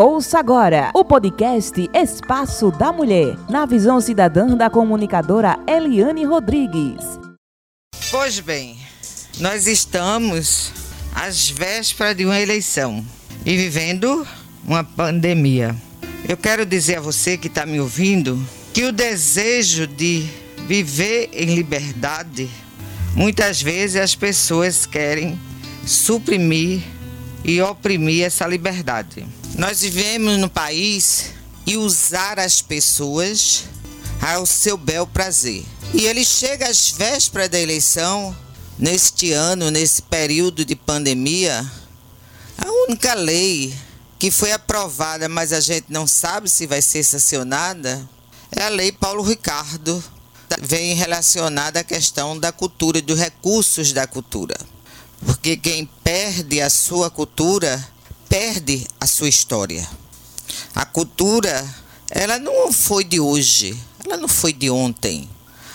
Ouça 0.00 0.38
agora 0.38 0.92
o 0.94 1.04
podcast 1.04 1.90
Espaço 1.92 2.70
da 2.70 2.92
Mulher, 2.92 3.36
na 3.50 3.66
visão 3.66 4.00
cidadã 4.00 4.46
da 4.56 4.70
comunicadora 4.70 5.58
Eliane 5.66 6.24
Rodrigues. 6.24 7.04
Pois 8.08 8.38
bem, 8.38 8.78
nós 9.40 9.66
estamos 9.66 10.72
às 11.12 11.50
vésperas 11.50 12.16
de 12.16 12.24
uma 12.24 12.38
eleição 12.38 13.04
e 13.44 13.56
vivendo 13.56 14.24
uma 14.64 14.84
pandemia. 14.84 15.74
Eu 16.28 16.36
quero 16.36 16.64
dizer 16.64 16.98
a 16.98 17.00
você 17.00 17.36
que 17.36 17.48
está 17.48 17.66
me 17.66 17.80
ouvindo 17.80 18.40
que 18.72 18.84
o 18.84 18.92
desejo 18.92 19.84
de 19.84 20.24
viver 20.68 21.28
em 21.32 21.56
liberdade, 21.56 22.48
muitas 23.16 23.60
vezes 23.60 24.00
as 24.00 24.14
pessoas 24.14 24.86
querem 24.86 25.36
suprimir 25.84 26.84
e 27.44 27.60
oprimir 27.60 28.24
essa 28.24 28.46
liberdade. 28.46 29.26
Nós 29.54 29.80
vivemos 29.80 30.38
no 30.38 30.48
país 30.48 31.32
e 31.66 31.76
usar 31.76 32.38
as 32.38 32.62
pessoas 32.62 33.64
ao 34.20 34.46
seu 34.46 34.76
bel 34.76 35.06
prazer. 35.06 35.64
E 35.94 36.06
ele 36.06 36.24
chega 36.24 36.68
às 36.68 36.90
vésperas 36.90 37.48
da 37.48 37.58
eleição, 37.58 38.36
neste 38.78 39.32
ano, 39.32 39.70
nesse 39.70 40.02
período 40.02 40.64
de 40.64 40.76
pandemia, 40.76 41.68
a 42.56 42.70
única 42.86 43.14
lei 43.14 43.74
que 44.18 44.30
foi 44.30 44.52
aprovada, 44.52 45.28
mas 45.28 45.52
a 45.52 45.60
gente 45.60 45.86
não 45.88 46.06
sabe 46.06 46.48
se 46.48 46.66
vai 46.66 46.82
ser 46.82 47.02
sancionada, 47.02 48.08
é 48.50 48.62
a 48.62 48.68
lei 48.68 48.92
Paulo 48.92 49.22
Ricardo, 49.22 50.02
vem 50.60 50.94
relacionada 50.94 51.80
à 51.80 51.84
questão 51.84 52.38
da 52.38 52.50
cultura 52.50 53.00
dos 53.02 53.18
recursos 53.18 53.92
da 53.92 54.06
cultura. 54.06 54.56
Porque 55.24 55.56
quem 55.56 55.88
perde 56.02 56.60
a 56.60 56.70
sua 56.70 57.10
cultura 57.10 57.84
perde 58.28 58.86
a 59.00 59.06
sua 59.06 59.28
história. 59.28 59.86
A 60.74 60.84
cultura, 60.84 61.66
ela 62.10 62.38
não 62.38 62.72
foi 62.72 63.04
de 63.04 63.18
hoje, 63.18 63.76
ela 64.04 64.16
não 64.16 64.28
foi 64.28 64.52
de 64.52 64.70
ontem. 64.70 65.28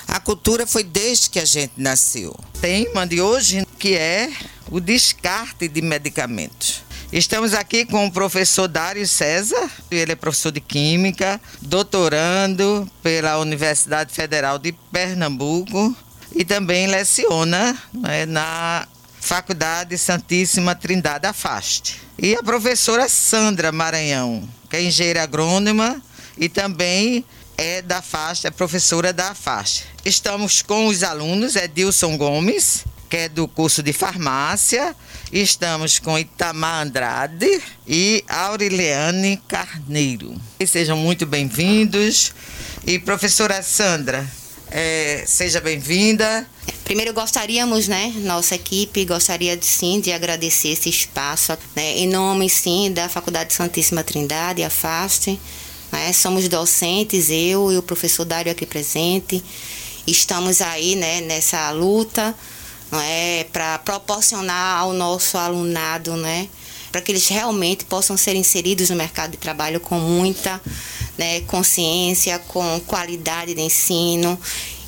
A 0.08 0.20
cultura 0.20 0.68
foi 0.68 0.84
desde 0.84 1.30
que 1.30 1.40
a 1.40 1.46
gente 1.46 1.74
nasceu. 1.78 2.38
Tema 2.62 3.08
de 3.08 3.22
hoje 3.22 3.66
que 3.80 3.96
é 3.96 4.32
o 4.70 4.80
descarte 4.80 5.68
de 5.68 5.82
medicamentos. 5.82 6.84
Estamos 7.12 7.54
aqui 7.54 7.86
com 7.86 8.08
o 8.08 8.12
professor 8.12 8.68
Dário 8.68 9.08
César, 9.08 9.70
ele 9.92 10.14
é 10.14 10.16
professor 10.16 10.52
de 10.52 10.60
Química, 10.60 11.40
doutorando 11.62 12.90
pela 13.04 13.38
Universidade 13.38 14.12
Federal 14.12 14.58
de 14.58 14.72
Pernambuco 14.92 15.96
e 16.36 16.44
também 16.44 16.88
leciona 16.88 17.78
né, 17.94 18.26
na 18.26 18.88
Faculdade 19.24 19.98
Santíssima 19.98 20.76
Trindade 20.76 21.26
Afaste. 21.26 22.02
E 22.20 22.36
a 22.36 22.44
professora 22.44 23.08
Sandra 23.08 23.72
Maranhão, 23.72 24.48
que 24.70 24.76
é 24.76 24.84
engenheira 24.84 25.24
agrônoma 25.24 26.04
e 26.38 26.50
também 26.50 27.24
é 27.58 27.82
da 27.82 28.00
Afaste, 28.00 28.48
é 28.48 28.52
professora 28.52 29.14
da 29.14 29.30
Afaste. 29.30 29.86
Estamos 30.04 30.62
com 30.62 30.88
os 30.88 31.04
alunos, 31.04 31.56
Edilson 31.56 32.18
Gomes, 32.18 32.84
que 33.10 33.16
é 33.16 33.30
do 33.30 33.48
curso 33.48 33.82
de 33.82 33.94
farmácia. 33.94 34.94
Estamos 35.32 36.00
com 36.00 36.20
Itamar 36.20 36.86
Andrade 36.86 37.64
e 37.88 38.26
Aureliane 38.28 39.42
Carneiro. 39.48 40.36
E 40.60 40.68
sejam 40.68 40.98
muito 40.98 41.26
bem-vindos. 41.26 42.34
E 42.86 43.00
professora 43.00 43.64
Sandra, 43.64 44.30
é, 44.74 45.24
seja 45.28 45.62
bem-vinda. 45.62 46.48
Primeiro 46.84 47.14
gostaríamos, 47.14 47.88
né, 47.88 48.12
nossa 48.18 48.56
equipe 48.56 49.06
gostaria 49.06 49.56
de, 49.56 49.66
sim 49.66 50.02
de 50.02 50.12
agradecer 50.12 50.70
esse 50.70 50.90
espaço, 50.90 51.56
né, 51.76 52.00
em 52.00 52.08
nome 52.08 52.50
sim 52.50 52.92
da 52.92 53.08
Faculdade 53.08 53.54
Santíssima 53.54 54.04
Trindade, 54.04 54.64
a 54.64 54.70
FAST. 54.70 55.40
Né, 55.92 56.12
somos 56.12 56.48
docentes, 56.50 57.30
eu 57.30 57.72
e 57.72 57.78
o 57.78 57.84
professor 57.84 58.26
Dário 58.26 58.52
aqui 58.52 58.66
presente. 58.66 59.44
Estamos 60.08 60.60
aí, 60.60 60.96
né, 60.96 61.22
nessa 61.22 61.70
luta, 61.70 62.36
é, 62.92 63.46
para 63.54 63.78
proporcionar 63.78 64.80
ao 64.80 64.92
nosso 64.92 65.38
alunado, 65.38 66.16
né, 66.18 66.50
para 66.94 67.02
que 67.02 67.12
eles 67.12 67.28
realmente 67.28 67.86
possam 67.86 68.16
ser 68.16 68.36
inseridos 68.36 68.92
no 68.92 68.96
mercado 68.96 69.32
de 69.32 69.38
trabalho 69.38 69.80
com 69.80 69.96
muita 69.96 70.62
né, 71.18 71.42
consciência, 71.42 72.38
com 72.38 72.80
qualidade 72.82 73.56
de 73.56 73.62
ensino, 73.62 74.40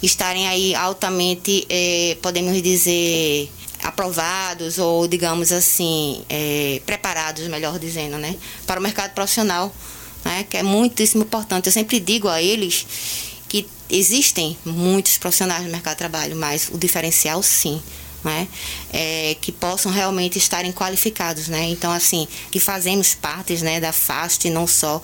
estarem 0.03 0.47
aí 0.47 0.75
altamente, 0.75 1.65
é, 1.67 2.15
podemos 2.21 2.61
dizer, 2.61 3.51
aprovados 3.81 4.77
ou, 4.77 5.07
digamos 5.07 5.51
assim, 5.51 6.23
é, 6.29 6.79
preparados, 6.85 7.47
melhor 7.47 7.79
dizendo, 7.79 8.19
né, 8.19 8.35
para 8.67 8.79
o 8.79 8.83
mercado 8.83 9.15
profissional, 9.15 9.75
né, 10.23 10.45
que 10.47 10.57
é 10.57 10.63
muitíssimo 10.63 11.23
importante. 11.23 11.65
Eu 11.65 11.73
sempre 11.73 11.99
digo 11.99 12.27
a 12.27 12.39
eles 12.39 12.85
que 13.49 13.67
existem 13.89 14.55
muitos 14.63 15.17
profissionais 15.17 15.63
no 15.65 15.71
mercado 15.71 15.93
de 15.93 15.97
trabalho, 15.97 16.35
mas 16.35 16.69
o 16.71 16.77
diferencial, 16.77 17.41
sim, 17.41 17.81
né? 18.25 18.47
É, 18.91 19.37
que 19.39 19.51
possam 19.51 19.91
realmente 19.91 20.37
estarem 20.37 20.71
qualificados, 20.71 21.47
né? 21.47 21.63
Então, 21.69 21.91
assim, 21.91 22.27
que 22.51 22.59
fazemos 22.59 23.13
partes, 23.13 23.61
né, 23.61 23.79
da 23.79 23.93
FAST, 23.93 24.49
não 24.49 24.67
só 24.67 25.01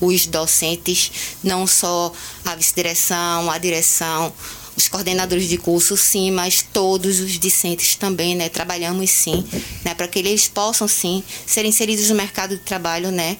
os 0.00 0.26
docentes, 0.26 1.10
não 1.42 1.66
só 1.66 2.12
a 2.44 2.54
vice-direção, 2.54 3.50
a 3.50 3.58
direção, 3.58 4.32
os 4.76 4.88
coordenadores 4.88 5.48
de 5.48 5.58
curso, 5.58 5.96
sim, 5.96 6.30
mas 6.30 6.64
todos 6.72 7.20
os 7.20 7.38
discentes 7.38 7.96
também, 7.96 8.34
né? 8.34 8.48
Trabalhamos 8.48 9.10
sim, 9.10 9.44
né? 9.84 9.94
Para 9.94 10.08
que 10.08 10.18
eles 10.18 10.48
possam 10.48 10.88
sim 10.88 11.22
ser 11.46 11.64
inseridos 11.64 12.08
no 12.08 12.14
mercado 12.14 12.56
de 12.56 12.62
trabalho, 12.62 13.10
né? 13.10 13.36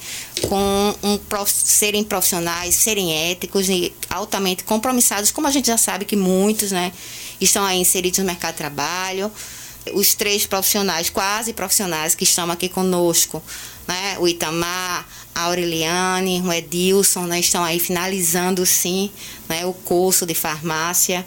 Com 0.49 0.95
um 1.03 1.17
prof... 1.17 1.51
serem 1.51 2.05
profissionais, 2.05 2.75
serem 2.75 3.31
éticos 3.31 3.69
e 3.69 3.93
altamente 4.11 4.65
compromissados, 4.65 5.31
como 5.31 5.47
a 5.47 5.51
gente 5.51 5.69
já 5.69 5.79
sabe 5.79 6.05
que 6.05 6.17
muitos, 6.17 6.73
né? 6.73 6.93
Estão 7.41 7.65
aí 7.65 7.79
inseridos 7.79 8.19
no 8.19 8.25
mercado 8.25 8.53
de 8.53 8.59
trabalho. 8.59 9.31
Os 9.95 10.15
três 10.15 10.47
profissionais, 10.47 11.09
quase 11.09 11.53
profissionais, 11.53 12.15
que 12.15 12.25
estão 12.25 12.51
aqui 12.51 12.69
conosco, 12.69 13.43
né? 13.89 14.17
o 14.19 14.29
Itamar, 14.29 15.07
a 15.35 15.43
Aureliane, 15.43 16.43
o 16.43 16.53
Edilson, 16.53 17.25
né? 17.25 17.41
estão 17.41 17.65
aí 17.65 17.81
finalizando, 17.81 18.65
sim, 18.67 19.11
né? 19.49 19.65
o 19.65 19.73
curso 19.73 20.27
de 20.27 20.35
farmácia. 20.35 21.25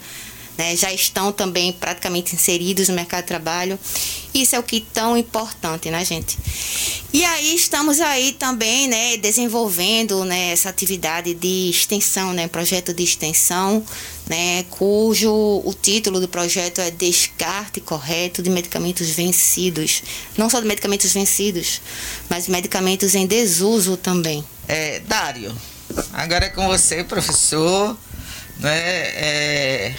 Né? 0.56 0.76
Já 0.76 0.92
estão 0.92 1.32
também 1.32 1.72
praticamente 1.72 2.34
inseridos 2.34 2.88
no 2.88 2.94
mercado 2.94 3.22
de 3.22 3.28
trabalho. 3.28 3.78
Isso 4.32 4.54
é 4.54 4.58
o 4.58 4.62
que 4.62 4.76
é 4.76 4.92
tão 4.92 5.16
importante, 5.16 5.90
né, 5.90 6.04
gente? 6.04 6.38
E 7.12 7.24
aí 7.24 7.54
estamos 7.54 8.00
aí 8.00 8.32
também, 8.32 8.88
né, 8.88 9.16
desenvolvendo, 9.16 10.24
né, 10.24 10.50
essa 10.50 10.68
atividade 10.68 11.32
de 11.34 11.70
extensão, 11.70 12.32
né, 12.32 12.48
projeto 12.48 12.92
de 12.92 13.04
extensão, 13.04 13.84
né, 14.26 14.64
cujo 14.70 15.30
o 15.30 15.74
título 15.80 16.18
do 16.20 16.28
projeto 16.28 16.80
é 16.80 16.90
Descarte 16.90 17.80
Correto 17.80 18.42
de 18.42 18.48
Medicamentos 18.48 19.10
Vencidos. 19.10 20.02
Não 20.36 20.48
só 20.48 20.60
de 20.60 20.66
medicamentos 20.66 21.12
vencidos, 21.12 21.80
mas 22.28 22.48
medicamentos 22.48 23.14
em 23.14 23.26
desuso 23.26 23.96
também. 23.96 24.44
É, 24.66 25.00
Dário, 25.00 25.54
agora 26.12 26.46
é 26.46 26.48
com 26.48 26.66
você, 26.66 27.04
professor, 27.04 27.96
né, 28.58 28.78
é, 28.78 29.94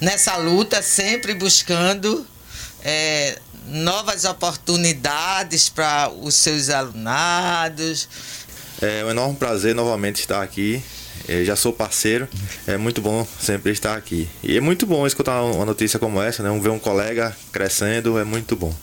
nessa 0.00 0.36
luta 0.36 0.80
sempre 0.82 1.34
buscando 1.34 2.24
é, 2.82 3.38
novas 3.66 4.24
oportunidades 4.24 5.68
para 5.68 6.10
os 6.10 6.34
seus 6.34 6.70
alunados. 6.70 8.08
É 8.80 9.04
um 9.04 9.10
enorme 9.10 9.36
prazer 9.36 9.74
novamente 9.74 10.20
estar 10.20 10.42
aqui. 10.42 10.82
Eu 11.28 11.44
já 11.44 11.56
sou 11.56 11.72
parceiro, 11.72 12.28
é 12.66 12.76
muito 12.76 13.00
bom 13.00 13.26
sempre 13.40 13.72
estar 13.72 13.96
aqui. 13.96 14.28
E 14.42 14.56
é 14.56 14.60
muito 14.60 14.86
bom 14.86 15.06
escutar 15.06 15.42
uma 15.42 15.64
notícia 15.64 15.98
como 15.98 16.20
essa, 16.20 16.42
né? 16.42 16.60
ver 16.60 16.68
um 16.68 16.78
colega 16.78 17.34
crescendo, 17.52 18.18
é 18.18 18.24
muito 18.24 18.54
bom. 18.54 18.74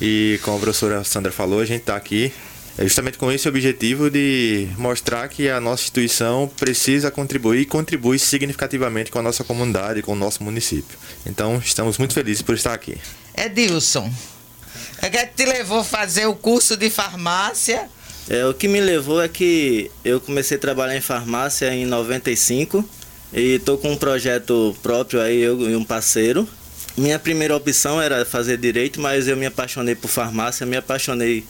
E 0.00 0.38
como 0.42 0.56
a 0.56 0.60
professora 0.60 1.04
Sandra 1.04 1.32
falou, 1.32 1.60
a 1.60 1.64
gente 1.64 1.80
está 1.80 1.96
aqui 1.96 2.32
é 2.78 2.84
justamente 2.84 3.18
com 3.18 3.30
esse 3.30 3.46
objetivo 3.46 4.08
de 4.08 4.66
mostrar 4.78 5.28
que 5.28 5.48
a 5.48 5.60
nossa 5.60 5.82
instituição 5.82 6.50
precisa 6.56 7.10
contribuir 7.10 7.60
e 7.60 7.66
contribui 7.66 8.18
significativamente 8.18 9.10
com 9.10 9.18
a 9.18 9.22
nossa 9.22 9.44
comunidade, 9.44 10.00
com 10.00 10.12
o 10.12 10.16
nosso 10.16 10.42
município. 10.42 10.98
Então, 11.26 11.60
estamos 11.62 11.98
muito 11.98 12.14
felizes 12.14 12.40
por 12.40 12.54
estar 12.54 12.72
aqui. 12.72 12.96
Edilson, 13.36 14.10
é 15.02 15.10
que 15.10 15.26
te 15.26 15.44
levou 15.44 15.80
a 15.80 15.84
fazer 15.84 16.24
o 16.26 16.34
curso 16.34 16.74
de 16.74 16.88
farmácia? 16.88 17.90
É, 18.28 18.46
o 18.46 18.54
que 18.54 18.68
me 18.68 18.80
levou 18.80 19.20
é 19.20 19.28
que 19.28 19.90
eu 20.04 20.20
comecei 20.20 20.56
a 20.56 20.60
trabalhar 20.60 20.96
em 20.96 21.00
farmácia 21.00 21.74
em 21.74 21.84
95 21.84 22.88
e 23.32 23.54
estou 23.54 23.76
com 23.78 23.92
um 23.92 23.96
projeto 23.96 24.76
próprio 24.82 25.20
aí, 25.20 25.40
eu 25.40 25.68
e 25.68 25.74
um 25.74 25.84
parceiro. 25.84 26.48
Minha 26.96 27.18
primeira 27.18 27.56
opção 27.56 28.00
era 28.00 28.24
fazer 28.24 28.58
direito, 28.58 29.00
mas 29.00 29.26
eu 29.26 29.36
me 29.36 29.46
apaixonei 29.46 29.94
por 29.94 30.08
farmácia, 30.08 30.66
me 30.66 30.76
apaixonei 30.76 31.44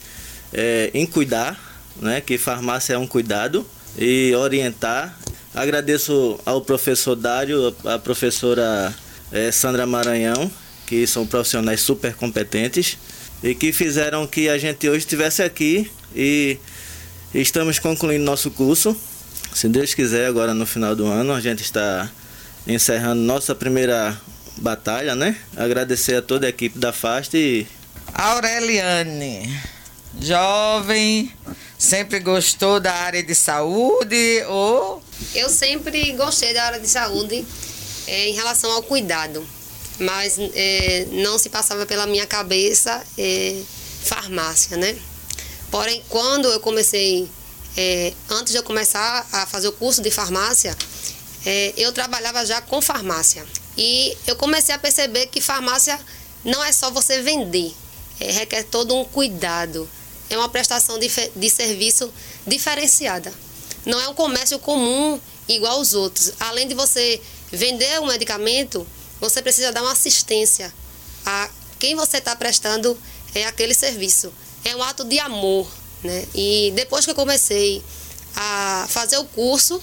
é, 0.51 0.89
em 0.93 1.05
cuidar, 1.05 1.59
né, 2.01 2.21
que 2.21 2.37
farmácia 2.37 2.93
é 2.93 2.97
um 2.97 3.05
cuidado, 3.05 3.65
e 3.97 4.33
orientar. 4.35 5.17
Agradeço 5.53 6.39
ao 6.45 6.61
professor 6.61 7.15
Dário, 7.15 7.75
à 7.85 7.99
professora 7.99 8.93
é, 9.31 9.51
Sandra 9.51 9.85
Maranhão, 9.85 10.49
que 10.87 11.05
são 11.05 11.27
profissionais 11.27 11.81
super 11.81 12.15
competentes 12.15 12.97
e 13.43 13.53
que 13.53 13.73
fizeram 13.73 14.25
que 14.25 14.47
a 14.49 14.57
gente 14.57 14.87
hoje 14.87 14.99
estivesse 14.99 15.43
aqui 15.43 15.91
e 16.15 16.57
Estamos 17.33 17.79
concluindo 17.79 18.23
nosso 18.23 18.51
curso. 18.51 18.95
Se 19.55 19.67
Deus 19.67 19.95
quiser, 19.95 20.27
agora 20.27 20.53
no 20.53 20.67
final 20.67 20.95
do 20.95 21.07
ano, 21.07 21.33
a 21.33 21.41
gente 21.41 21.63
está 21.63 22.07
encerrando 22.67 23.23
nossa 23.23 23.55
primeira 23.55 24.15
batalha, 24.57 25.15
né? 25.15 25.35
Agradecer 25.57 26.17
a 26.17 26.21
toda 26.21 26.45
a 26.45 26.49
equipe 26.49 26.77
da 26.77 26.93
FAST 26.93 27.33
e. 27.33 27.67
Aureliane, 28.13 29.51
jovem, 30.21 31.33
sempre 31.75 32.19
gostou 32.19 32.79
da 32.79 32.93
área 32.93 33.23
de 33.23 33.33
saúde 33.33 34.43
ou. 34.47 35.01
Eu 35.33 35.49
sempre 35.49 36.11
gostei 36.11 36.53
da 36.53 36.65
área 36.65 36.79
de 36.79 36.87
saúde 36.87 37.43
é, 38.05 38.29
em 38.29 38.33
relação 38.33 38.69
ao 38.69 38.83
cuidado, 38.83 39.43
mas 39.99 40.37
é, 40.39 41.07
não 41.11 41.37
se 41.37 41.49
passava 41.49 41.85
pela 41.85 42.05
minha 42.05 42.25
cabeça 42.25 43.03
é, 43.17 43.61
farmácia, 44.03 44.77
né? 44.77 44.95
Porém, 45.71 46.03
quando 46.09 46.47
eu 46.47 46.59
comecei, 46.59 47.27
é, 47.75 48.13
antes 48.29 48.51
de 48.51 48.59
eu 48.59 48.63
começar 48.63 49.27
a 49.31 49.45
fazer 49.45 49.67
o 49.67 49.71
curso 49.71 50.01
de 50.01 50.11
farmácia, 50.11 50.77
é, 51.45 51.73
eu 51.77 51.91
trabalhava 51.91 52.45
já 52.45 52.61
com 52.61 52.81
farmácia. 52.81 53.45
E 53.77 54.15
eu 54.27 54.35
comecei 54.35 54.73
a 54.73 54.77
perceber 54.77 55.27
que 55.27 55.41
farmácia 55.41 55.99
não 56.43 56.63
é 56.63 56.71
só 56.71 56.91
você 56.91 57.21
vender, 57.21 57.73
é, 58.19 58.31
requer 58.31 58.63
todo 58.63 58.95
um 58.95 59.03
cuidado. 59.05 59.89
É 60.29 60.37
uma 60.37 60.49
prestação 60.49 60.97
de, 60.99 61.09
de 61.35 61.49
serviço 61.49 62.11
diferenciada. 62.45 63.33
Não 63.85 63.99
é 63.99 64.07
um 64.07 64.13
comércio 64.13 64.57
comum 64.59 65.19
igual 65.47 65.77
aos 65.77 65.93
outros. 65.93 66.33
Além 66.39 66.67
de 66.67 66.73
você 66.73 67.21
vender 67.51 67.99
um 67.99 68.07
medicamento, 68.07 68.87
você 69.23 69.41
precisa 69.41 69.71
dar 69.71 69.81
uma 69.81 69.93
assistência 69.93 70.73
a 71.25 71.49
quem 71.79 71.95
você 71.95 72.17
está 72.17 72.35
prestando 72.35 72.97
é 73.33 73.45
aquele 73.45 73.73
serviço 73.73 74.33
é 74.65 74.75
um 74.75 74.83
ato 74.83 75.03
de 75.03 75.19
amor, 75.19 75.69
né? 76.03 76.25
E 76.33 76.71
depois 76.75 77.05
que 77.05 77.11
eu 77.11 77.15
comecei 77.15 77.83
a 78.35 78.85
fazer 78.89 79.17
o 79.17 79.25
curso, 79.25 79.81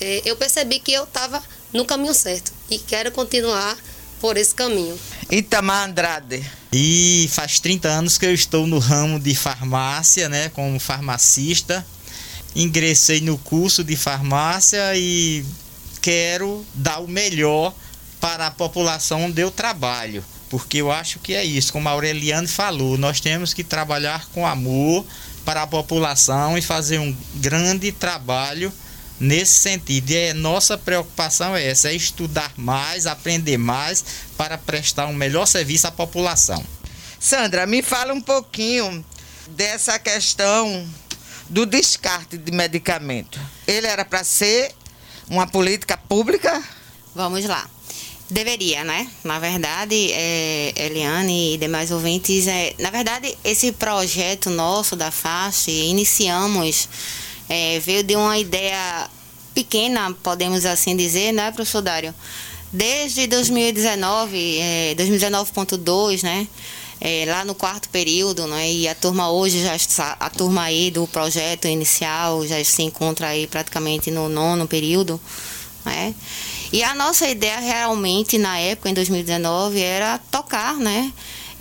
é, 0.00 0.22
eu 0.24 0.36
percebi 0.36 0.78
que 0.78 0.92
eu 0.92 1.04
estava 1.04 1.42
no 1.72 1.84
caminho 1.84 2.14
certo 2.14 2.52
e 2.70 2.78
quero 2.78 3.10
continuar 3.12 3.76
por 4.20 4.36
esse 4.36 4.54
caminho. 4.54 4.98
Itamar 5.30 5.88
Andrade. 5.88 6.44
E 6.72 7.28
faz 7.32 7.58
30 7.58 7.88
anos 7.88 8.18
que 8.18 8.24
eu 8.24 8.32
estou 8.32 8.66
no 8.66 8.78
ramo 8.78 9.18
de 9.18 9.34
farmácia, 9.34 10.28
né, 10.28 10.48
como 10.50 10.78
farmacista. 10.78 11.84
Ingressei 12.54 13.20
no 13.20 13.36
curso 13.38 13.82
de 13.82 13.96
farmácia 13.96 14.94
e 14.94 15.44
quero 16.00 16.64
dar 16.74 17.00
o 17.00 17.08
melhor 17.08 17.74
para 18.22 18.46
a 18.46 18.50
população 18.50 19.24
onde 19.24 19.42
eu 19.42 19.50
trabalho 19.50 20.24
porque 20.52 20.76
eu 20.82 20.92
acho 20.92 21.18
que 21.18 21.32
é 21.32 21.42
isso, 21.42 21.72
como 21.72 21.88
a 21.88 21.92
Aureliane 21.92 22.46
falou, 22.46 22.98
nós 22.98 23.20
temos 23.20 23.54
que 23.54 23.64
trabalhar 23.64 24.26
com 24.34 24.46
amor 24.46 25.02
para 25.46 25.62
a 25.62 25.66
população 25.66 26.58
e 26.58 26.60
fazer 26.60 26.98
um 26.98 27.16
grande 27.36 27.90
trabalho 27.90 28.70
nesse 29.18 29.54
sentido. 29.54 30.10
E 30.10 30.16
é, 30.16 30.34
nossa 30.34 30.76
preocupação 30.76 31.56
é 31.56 31.66
essa, 31.66 31.88
é 31.88 31.94
estudar 31.94 32.52
mais, 32.54 33.06
aprender 33.06 33.56
mais 33.56 34.04
para 34.36 34.58
prestar 34.58 35.06
um 35.06 35.14
melhor 35.14 35.46
serviço 35.46 35.86
à 35.86 35.90
população. 35.90 36.62
Sandra, 37.18 37.66
me 37.66 37.80
fala 37.80 38.12
um 38.12 38.20
pouquinho 38.20 39.02
dessa 39.52 39.98
questão 39.98 40.86
do 41.48 41.64
descarte 41.64 42.36
de 42.36 42.52
medicamento. 42.52 43.40
Ele 43.66 43.86
era 43.86 44.04
para 44.04 44.22
ser 44.22 44.74
uma 45.30 45.46
política 45.46 45.96
pública? 45.96 46.62
Vamos 47.14 47.42
lá. 47.46 47.66
Deveria, 48.32 48.82
né? 48.82 49.10
Na 49.22 49.38
verdade, 49.38 50.10
é, 50.10 50.72
Eliane 50.74 51.52
e 51.52 51.58
demais 51.58 51.90
ouvintes, 51.90 52.46
é, 52.46 52.72
na 52.78 52.88
verdade, 52.88 53.36
esse 53.44 53.72
projeto 53.72 54.48
nosso 54.48 54.96
da 54.96 55.10
FAST, 55.10 55.70
iniciamos, 55.70 56.88
é, 57.46 57.78
veio 57.80 58.02
de 58.02 58.16
uma 58.16 58.38
ideia 58.38 59.06
pequena, 59.52 60.16
podemos 60.22 60.64
assim 60.64 60.96
dizer, 60.96 61.32
né, 61.32 61.52
professor 61.52 61.82
Dário? 61.82 62.14
Desde 62.72 63.26
2019, 63.26 64.58
é, 64.60 64.94
2019.2, 64.94 66.22
né? 66.22 66.48
É, 67.02 67.26
lá 67.26 67.44
no 67.44 67.54
quarto 67.54 67.90
período, 67.90 68.46
né? 68.46 68.72
E 68.72 68.88
a 68.88 68.94
turma 68.94 69.30
hoje 69.30 69.62
já 69.62 69.76
está, 69.76 70.16
a 70.18 70.30
turma 70.30 70.62
aí 70.62 70.90
do 70.90 71.06
projeto 71.06 71.68
inicial 71.68 72.46
já 72.46 72.64
se 72.64 72.82
encontra 72.82 73.26
aí 73.26 73.46
praticamente 73.46 74.10
no 74.10 74.26
nono 74.30 74.66
período, 74.66 75.20
né? 75.84 76.14
E 76.72 76.82
a 76.82 76.94
nossa 76.94 77.28
ideia 77.28 77.60
realmente 77.60 78.38
na 78.38 78.58
época, 78.58 78.88
em 78.88 78.94
2019, 78.94 79.78
era 79.78 80.16
tocar, 80.30 80.76
né? 80.76 81.12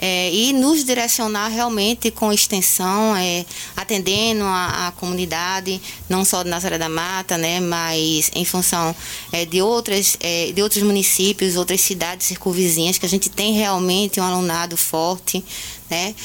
É, 0.03 0.33
e 0.33 0.51
nos 0.51 0.83
direcionar 0.83 1.49
realmente 1.49 2.09
com 2.09 2.33
extensão, 2.33 3.15
é, 3.15 3.45
atendendo 3.77 4.43
a, 4.45 4.87
a, 4.87 4.91
comunidade, 4.93 5.79
não 6.09 6.25
só 6.25 6.41
de 6.41 6.49
Nazaré 6.49 6.79
da 6.79 6.89
Mata, 6.89 7.37
né, 7.37 7.59
mas 7.59 8.31
em 8.33 8.43
função 8.43 8.95
é, 9.31 9.45
de, 9.45 9.61
outras, 9.61 10.17
é, 10.19 10.51
de 10.53 10.59
outros 10.63 10.81
municípios, 10.81 11.55
outras 11.55 11.81
cidades 11.81 12.25
circunvizinhas, 12.25 12.97
que 12.97 13.05
a 13.05 13.09
gente 13.09 13.29
tem 13.29 13.53
realmente 13.53 14.19
um 14.19 14.23
alunado 14.23 14.75
forte. 14.75 15.45
Né? 15.87 16.15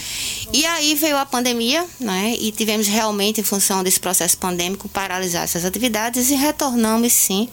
E 0.54 0.64
aí 0.64 0.94
veio 0.94 1.18
a 1.18 1.26
pandemia, 1.26 1.84
né, 2.00 2.34
e 2.40 2.50
tivemos 2.52 2.86
realmente, 2.86 3.42
em 3.42 3.44
função 3.44 3.84
desse 3.84 4.00
processo 4.00 4.38
pandêmico, 4.38 4.88
paralisar 4.88 5.44
essas 5.44 5.66
atividades 5.66 6.30
e 6.30 6.34
retornamos 6.34 7.12
sim 7.12 7.46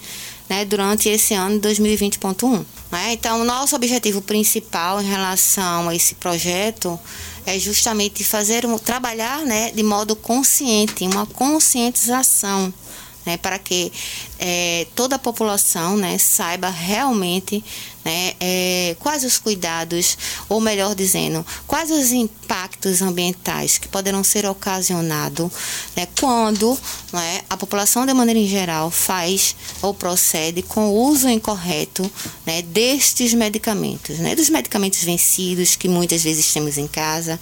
né, 0.50 0.66
durante 0.66 1.10
esse 1.10 1.34
ano 1.34 1.60
2020.1. 1.60 2.66
Né? 2.92 3.14
Então, 3.14 3.44
nosso 3.44 3.76
objetivo 3.76 4.22
principal 4.22 5.02
em 5.02 5.06
relação 5.06 5.90
a 5.90 5.96
esse 5.96 6.16
projeto 6.16 7.00
é 7.46 7.58
justamente 7.60 8.24
fazer 8.24 8.64
trabalhar 8.80 9.40
né, 9.40 9.72
de 9.72 9.84
modo 9.84 10.16
consciente, 10.16 11.04
uma 11.06 11.26
conscientização 11.26 12.74
né, 13.26 13.38
para 13.38 13.58
que 13.58 13.92
é, 14.40 14.88
toda 14.96 15.16
a 15.16 15.20
população 15.20 15.96
né, 15.98 16.18
saiba 16.18 16.70
realmente 16.70 17.64
né, 18.04 18.34
é, 18.40 18.96
quais 19.00 19.24
os 19.24 19.38
cuidados, 19.38 20.18
ou 20.50 20.60
melhor 20.60 20.94
dizendo, 20.94 21.46
quais 21.66 21.90
os 21.90 22.12
impactos 22.12 23.02
ambientais 23.02 23.78
que 23.78 23.88
poderão 23.88 24.24
ser 24.24 24.46
ocasionados 24.46 25.50
né, 25.96 26.08
quando 26.20 26.78
né, 27.12 27.42
a 27.50 27.56
população, 27.56 28.06
de 28.06 28.14
maneira 28.14 28.40
em 28.40 28.48
geral, 28.48 28.92
faz 28.92 29.56
ou 29.82 29.94
procede 29.94 30.62
com 30.62 30.90
o 30.90 31.08
uso 31.08 31.30
incorreto 31.30 32.10
né, 32.46 32.62
destes 32.62 33.34
medicamentos, 33.34 34.20
né, 34.20 34.36
dos 34.36 34.50
medicamentos 34.50 35.02
vencidos 35.04 35.76
que 35.76 35.88
muitas 35.88 36.24
vezes 36.24 36.52
temos 36.52 36.78
em 36.78 36.88
casa, 36.88 37.40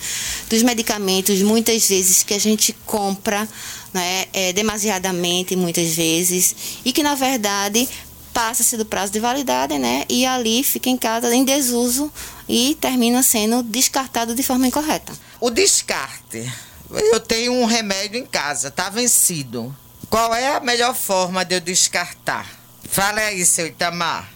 dos 0.50 0.62
medicamentos 0.62 1.42
muitas 1.42 1.88
vezes 1.88 2.22
que 2.22 2.34
a 2.34 2.40
gente 2.40 2.74
compra 2.86 3.48
né, 3.94 4.26
é, 4.32 4.54
demasiadamente 4.54 5.56
muitas 5.56 5.90
vezes 5.96 6.56
e 6.86 6.91
que 6.92 7.04
na 7.04 7.16
verdade 7.16 7.88
passa-se 8.34 8.78
do 8.78 8.86
prazo 8.86 9.12
de 9.12 9.20
validade, 9.20 9.78
né? 9.78 10.06
E 10.10 10.26
ali 10.26 10.64
fica 10.64 10.90
em 10.90 10.98
casa 10.98 11.34
em 11.34 11.44
desuso 11.44 12.12
e 12.48 12.76
termina 12.80 13.22
sendo 13.24 13.64
descartado 13.64 14.36
de 14.36 14.44
forma 14.44 14.68
incorreta. 14.68 15.14
O 15.40 15.50
descarte. 15.50 16.52
Eu 16.90 17.20
tenho 17.20 17.54
um 17.54 17.66
remédio 17.66 18.20
em 18.20 18.26
casa, 18.26 18.68
está 18.68 18.90
vencido. 18.90 19.76
Qual 20.10 20.34
é 20.36 20.56
a 20.56 20.60
melhor 20.60 20.94
forma 20.94 21.46
de 21.46 21.56
eu 21.56 21.62
descartar? 21.62 22.46
Fala 22.90 23.22
aí, 23.22 23.46
seu 23.46 23.68
Itamar. 23.68 24.30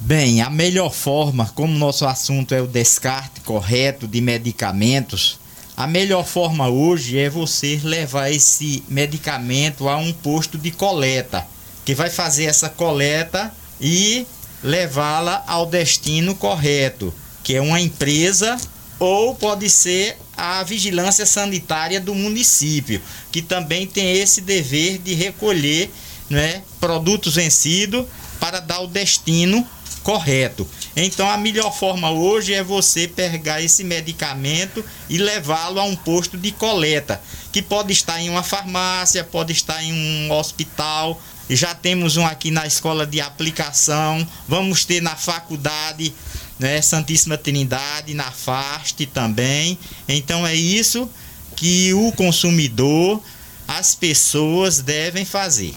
Bem, 0.00 0.42
a 0.42 0.50
melhor 0.50 0.92
forma, 0.92 1.46
como 1.54 1.78
nosso 1.78 2.04
assunto 2.04 2.52
é 2.52 2.60
o 2.60 2.66
descarte 2.66 3.40
correto 3.42 4.08
de 4.08 4.20
medicamentos, 4.20 5.38
a 5.76 5.86
melhor 5.86 6.26
forma 6.26 6.68
hoje 6.68 7.18
é 7.18 7.30
você 7.30 7.80
levar 7.84 8.30
esse 8.30 8.82
medicamento 8.88 9.88
a 9.88 9.96
um 9.96 10.12
posto 10.12 10.58
de 10.58 10.72
coleta, 10.72 11.46
que 11.84 11.94
vai 11.94 12.10
fazer 12.10 12.44
essa 12.44 12.68
coleta 12.68 13.52
e 13.80 14.26
levá-la 14.62 15.42
ao 15.46 15.66
destino 15.66 16.34
correto, 16.34 17.12
que 17.42 17.54
é 17.54 17.60
uma 17.60 17.80
empresa 17.80 18.56
ou 18.98 19.34
pode 19.34 19.68
ser 19.68 20.16
a 20.36 20.62
vigilância 20.62 21.26
sanitária 21.26 22.00
do 22.00 22.14
município, 22.14 23.02
que 23.32 23.42
também 23.42 23.86
tem 23.86 24.12
esse 24.12 24.40
dever 24.40 24.98
de 24.98 25.14
recolher 25.14 25.90
né, 26.30 26.62
produtos 26.78 27.34
vencidos 27.34 28.06
para 28.38 28.60
dar 28.60 28.80
o 28.80 28.86
destino 28.86 29.66
correto. 30.02 30.66
Então 30.96 31.28
a 31.28 31.36
melhor 31.36 31.72
forma 31.76 32.10
hoje 32.10 32.52
é 32.52 32.62
você 32.62 33.08
pegar 33.08 33.62
esse 33.62 33.82
medicamento 33.84 34.84
e 35.08 35.18
levá-lo 35.18 35.80
a 35.80 35.84
um 35.84 35.96
posto 35.96 36.36
de 36.36 36.52
coleta, 36.52 37.20
que 37.50 37.62
pode 37.62 37.92
estar 37.92 38.20
em 38.20 38.28
uma 38.28 38.42
farmácia, 38.42 39.24
pode 39.24 39.52
estar 39.52 39.82
em 39.82 39.92
um 39.92 40.32
hospital. 40.32 41.20
Já 41.54 41.74
temos 41.74 42.16
um 42.16 42.24
aqui 42.26 42.50
na 42.50 42.66
escola 42.66 43.06
de 43.06 43.20
aplicação, 43.20 44.26
vamos 44.48 44.86
ter 44.86 45.02
na 45.02 45.14
faculdade, 45.14 46.10
né, 46.58 46.80
Santíssima 46.80 47.36
Trindade, 47.36 48.14
na 48.14 48.30
FAST 48.30 49.04
também. 49.06 49.78
Então 50.08 50.46
é 50.46 50.54
isso 50.54 51.10
que 51.54 51.92
o 51.92 52.10
consumidor, 52.12 53.22
as 53.68 53.94
pessoas 53.94 54.80
devem 54.80 55.26
fazer. 55.26 55.74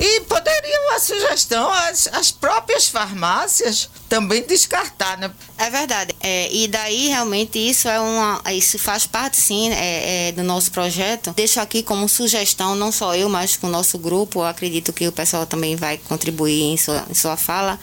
E 0.00 0.20
poderiam 0.20 0.94
a 0.94 1.00
sugestão, 1.00 1.72
as, 1.72 2.08
as 2.12 2.30
próprias 2.30 2.86
farmácias 2.88 3.90
também 4.08 4.42
descartar, 4.46 5.18
né? 5.18 5.30
É 5.56 5.68
verdade. 5.70 6.14
É, 6.20 6.48
e 6.52 6.68
daí 6.68 7.08
realmente 7.08 7.58
isso 7.58 7.88
é 7.88 7.98
uma. 7.98 8.40
Isso 8.52 8.78
faz 8.78 9.06
parte 9.06 9.36
sim 9.36 9.70
é, 9.70 10.28
é, 10.28 10.32
do 10.32 10.42
nosso 10.44 10.70
projeto. 10.70 11.32
Deixo 11.34 11.60
aqui 11.60 11.82
como 11.82 12.08
sugestão, 12.08 12.76
não 12.76 12.92
só 12.92 13.16
eu, 13.16 13.28
mas 13.28 13.56
com 13.56 13.66
o 13.66 13.70
nosso 13.70 13.98
grupo. 13.98 14.40
Eu 14.40 14.46
acredito 14.46 14.92
que 14.92 15.08
o 15.08 15.12
pessoal 15.12 15.44
também 15.46 15.74
vai 15.74 15.98
contribuir 15.98 16.62
em 16.62 16.76
sua, 16.76 17.04
em 17.10 17.14
sua 17.14 17.36
fala. 17.36 17.78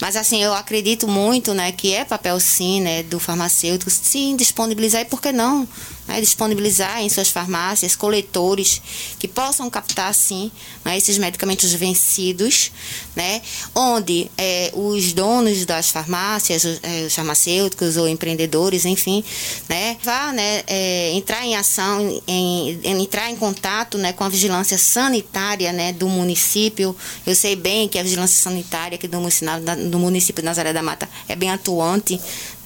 Mas 0.00 0.16
assim, 0.16 0.42
eu 0.42 0.52
acredito 0.54 1.08
muito, 1.08 1.54
né, 1.54 1.72
que 1.72 1.92
é 1.94 2.04
papel 2.04 2.38
sim, 2.38 2.80
né, 2.80 3.02
do 3.02 3.18
farmacêutico, 3.18 3.90
sim, 3.90 4.36
disponibilizar 4.36 5.00
e 5.00 5.04
por 5.04 5.20
que 5.20 5.32
não? 5.32 5.66
Né, 6.08 6.22
disponibilizar 6.22 7.02
em 7.02 7.08
suas 7.10 7.28
farmácias 7.28 7.94
coletores 7.94 8.80
que 9.18 9.28
possam 9.28 9.68
captar 9.68 10.14
sim 10.14 10.50
né, 10.82 10.96
esses 10.96 11.18
medicamentos 11.18 11.70
vencidos, 11.74 12.72
né, 13.14 13.42
onde 13.74 14.30
é, 14.38 14.72
os 14.74 15.12
donos 15.12 15.66
das 15.66 15.90
farmácias, 15.90 16.64
os, 16.64 16.80
é, 16.82 17.04
os, 17.06 17.14
farmacêuticos 17.14 17.98
ou 17.98 18.08
empreendedores, 18.08 18.86
enfim, 18.86 19.22
né, 19.68 19.98
vá 20.02 20.32
né, 20.32 20.62
é, 20.66 21.12
entrar 21.12 21.44
em 21.44 21.54
ação, 21.56 22.22
em, 22.26 22.80
em, 22.82 23.02
entrar 23.02 23.30
em 23.30 23.36
contato 23.36 23.98
né, 23.98 24.14
com 24.14 24.24
a 24.24 24.30
vigilância 24.30 24.78
sanitária 24.78 25.74
né, 25.74 25.92
do 25.92 26.08
município. 26.08 26.96
Eu 27.26 27.34
sei 27.34 27.54
bem 27.54 27.86
que 27.86 27.98
a 27.98 28.02
vigilância 28.02 28.42
sanitária 28.42 28.96
aqui 28.96 29.06
do 29.06 29.20
município, 29.20 29.90
do 29.90 29.98
município 29.98 30.40
de 30.40 30.46
Nazaré 30.46 30.72
da 30.72 30.82
Mata 30.82 31.06
é 31.28 31.36
bem 31.36 31.50
atuante 31.50 32.18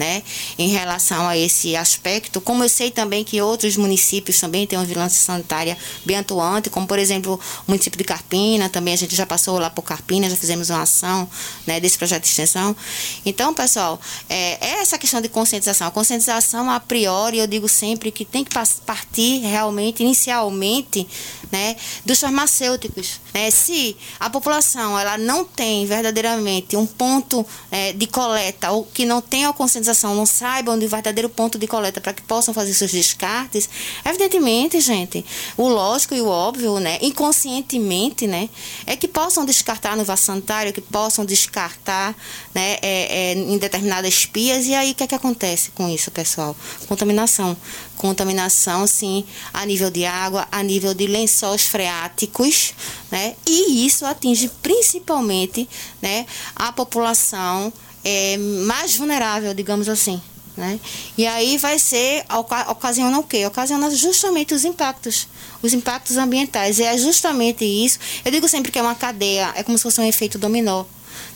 né, 0.03 0.21
em 0.59 0.69
relação 0.69 1.29
a 1.29 1.39
esse 1.39 1.77
aspecto, 1.77 2.41
como 2.41 2.65
eu 2.65 2.69
sei 2.69 2.91
também 2.91 3.23
que 3.23 3.41
outros 3.41 3.77
municípios 3.77 4.41
também 4.41 4.67
têm 4.67 4.77
uma 4.77 4.85
vigilância 4.85 5.23
sanitária 5.23 5.79
bem 6.05 6.17
atuante, 6.17 6.69
como 6.69 6.89
por 6.89 6.99
exemplo 6.99 7.39
o 7.69 7.71
município 7.71 7.97
de 7.97 8.03
Carpina, 8.03 8.69
também 8.69 8.95
a 8.95 8.97
gente 8.97 9.15
já 9.15 9.25
passou 9.25 9.61
lá 9.61 9.71
por 9.71 9.83
Carpina, 9.83 10.29
já 10.29 10.35
fizemos 10.35 10.71
uma 10.71 10.83
ação 10.83 11.31
né, 11.65 11.79
desse 11.79 11.97
projeto 11.97 12.25
de 12.25 12.31
extensão. 12.31 12.75
Então, 13.25 13.55
pessoal, 13.55 14.01
é, 14.29 14.59
é 14.61 14.81
essa 14.81 14.99
questão 14.99 15.21
de 15.21 15.29
conscientização. 15.29 15.87
A 15.87 15.91
conscientização, 15.93 16.69
a 16.69 16.81
priori, 16.81 17.39
eu 17.39 17.47
digo 17.47 17.69
sempre 17.69 18.11
que 18.11 18.25
tem 18.25 18.43
que 18.43 18.51
partir 18.85 19.39
realmente, 19.39 20.03
inicialmente, 20.03 21.07
né, 21.53 21.77
dos 22.05 22.19
farmacêuticos. 22.19 23.21
Né? 23.33 23.53
Se 23.53 23.97
a 24.19 24.29
população 24.29 24.99
ela 24.99 25.17
não 25.17 25.45
tem 25.45 25.87
verdadeiramente 25.87 26.77
um 26.77 26.87
ponto 26.87 27.47
é, 27.71 27.93
de 27.93 28.07
coleta 28.09 28.73
ou 28.73 28.85
que 28.85 29.05
não 29.05 29.21
tenha 29.21 29.51
a 29.51 29.53
conscientização, 29.53 29.92
não 30.15 30.27
saiba 30.27 30.73
onde 30.73 30.87
o 30.87 30.89
verdadeiro 30.89 31.29
ponto 31.29 31.59
de 31.59 31.67
coleta 31.67 32.01
para 32.01 32.13
que 32.13 32.23
possam 32.23 32.53
fazer 32.53 32.75
seus 32.75 32.91
descartes, 32.91 33.69
evidentemente, 34.05 34.81
gente, 34.81 35.25
o 35.57 35.69
lógico 35.69 36.15
e 36.15 36.21
o 36.21 36.29
óbvio, 36.29 36.79
né, 36.79 36.99
inconscientemente, 37.01 38.27
né, 38.27 38.49
é 38.87 38.97
que 38.97 39.09
possam 39.09 39.45
descartar 39.45 39.97
no 39.97 40.05
vaso 40.05 40.23
sanitário, 40.23 40.73
que 40.73 40.81
possam 40.81 41.25
descartar, 41.25 42.15
né, 42.55 42.79
é, 42.83 43.33
é, 43.33 43.33
em 43.35 43.59
determinadas 43.59 44.27
pias 44.27 44.67
e 44.67 44.75
aí 44.75 44.93
o 44.93 44.95
que 44.95 45.05
é 45.05 45.07
que 45.07 45.15
acontece 45.15 45.71
com 45.71 45.89
isso, 45.89 46.11
pessoal? 46.11 46.57
Contaminação 46.89 47.57
contaminação, 48.03 48.85
sim, 48.85 49.25
a 49.55 49.65
nível 49.65 49.89
de 49.89 50.05
água, 50.05 50.49
a 50.51 50.61
nível 50.61 50.93
de 50.93 51.07
lençóis 51.07 51.63
freáticos, 51.63 52.75
né? 53.13 53.37
E 53.47 53.87
isso 53.87 54.05
atinge 54.05 54.51
principalmente, 54.61 55.69
né, 56.03 56.27
a 56.57 56.73
população 56.73 57.73
é, 58.05 58.37
mais 58.37 58.97
vulnerável, 58.97 59.55
digamos 59.55 59.89
assim. 59.89 60.21
Né? 60.57 60.79
E 61.17 61.27
aí 61.27 61.57
vai 61.57 61.79
ser, 61.79 62.25
ocasiona 62.69 63.19
o 63.19 63.23
quê? 63.23 63.47
Ocasiona 63.47 63.91
justamente 63.91 64.53
os 64.53 64.65
impactos, 64.65 65.27
os 65.63 65.73
impactos 65.73 66.17
ambientais. 66.17 66.79
E 66.79 66.85
é 66.85 66.97
justamente 66.99 67.65
isso. 67.65 67.99
Eu 68.25 68.31
digo 68.31 68.47
sempre 68.49 68.71
que 68.71 68.79
é 68.79 68.83
uma 68.83 68.95
cadeia, 68.95 69.53
é 69.55 69.63
como 69.63 69.79
se 69.79 69.83
fosse 69.83 70.01
um 70.01 70.05
efeito 70.05 70.39
dominó 70.39 70.85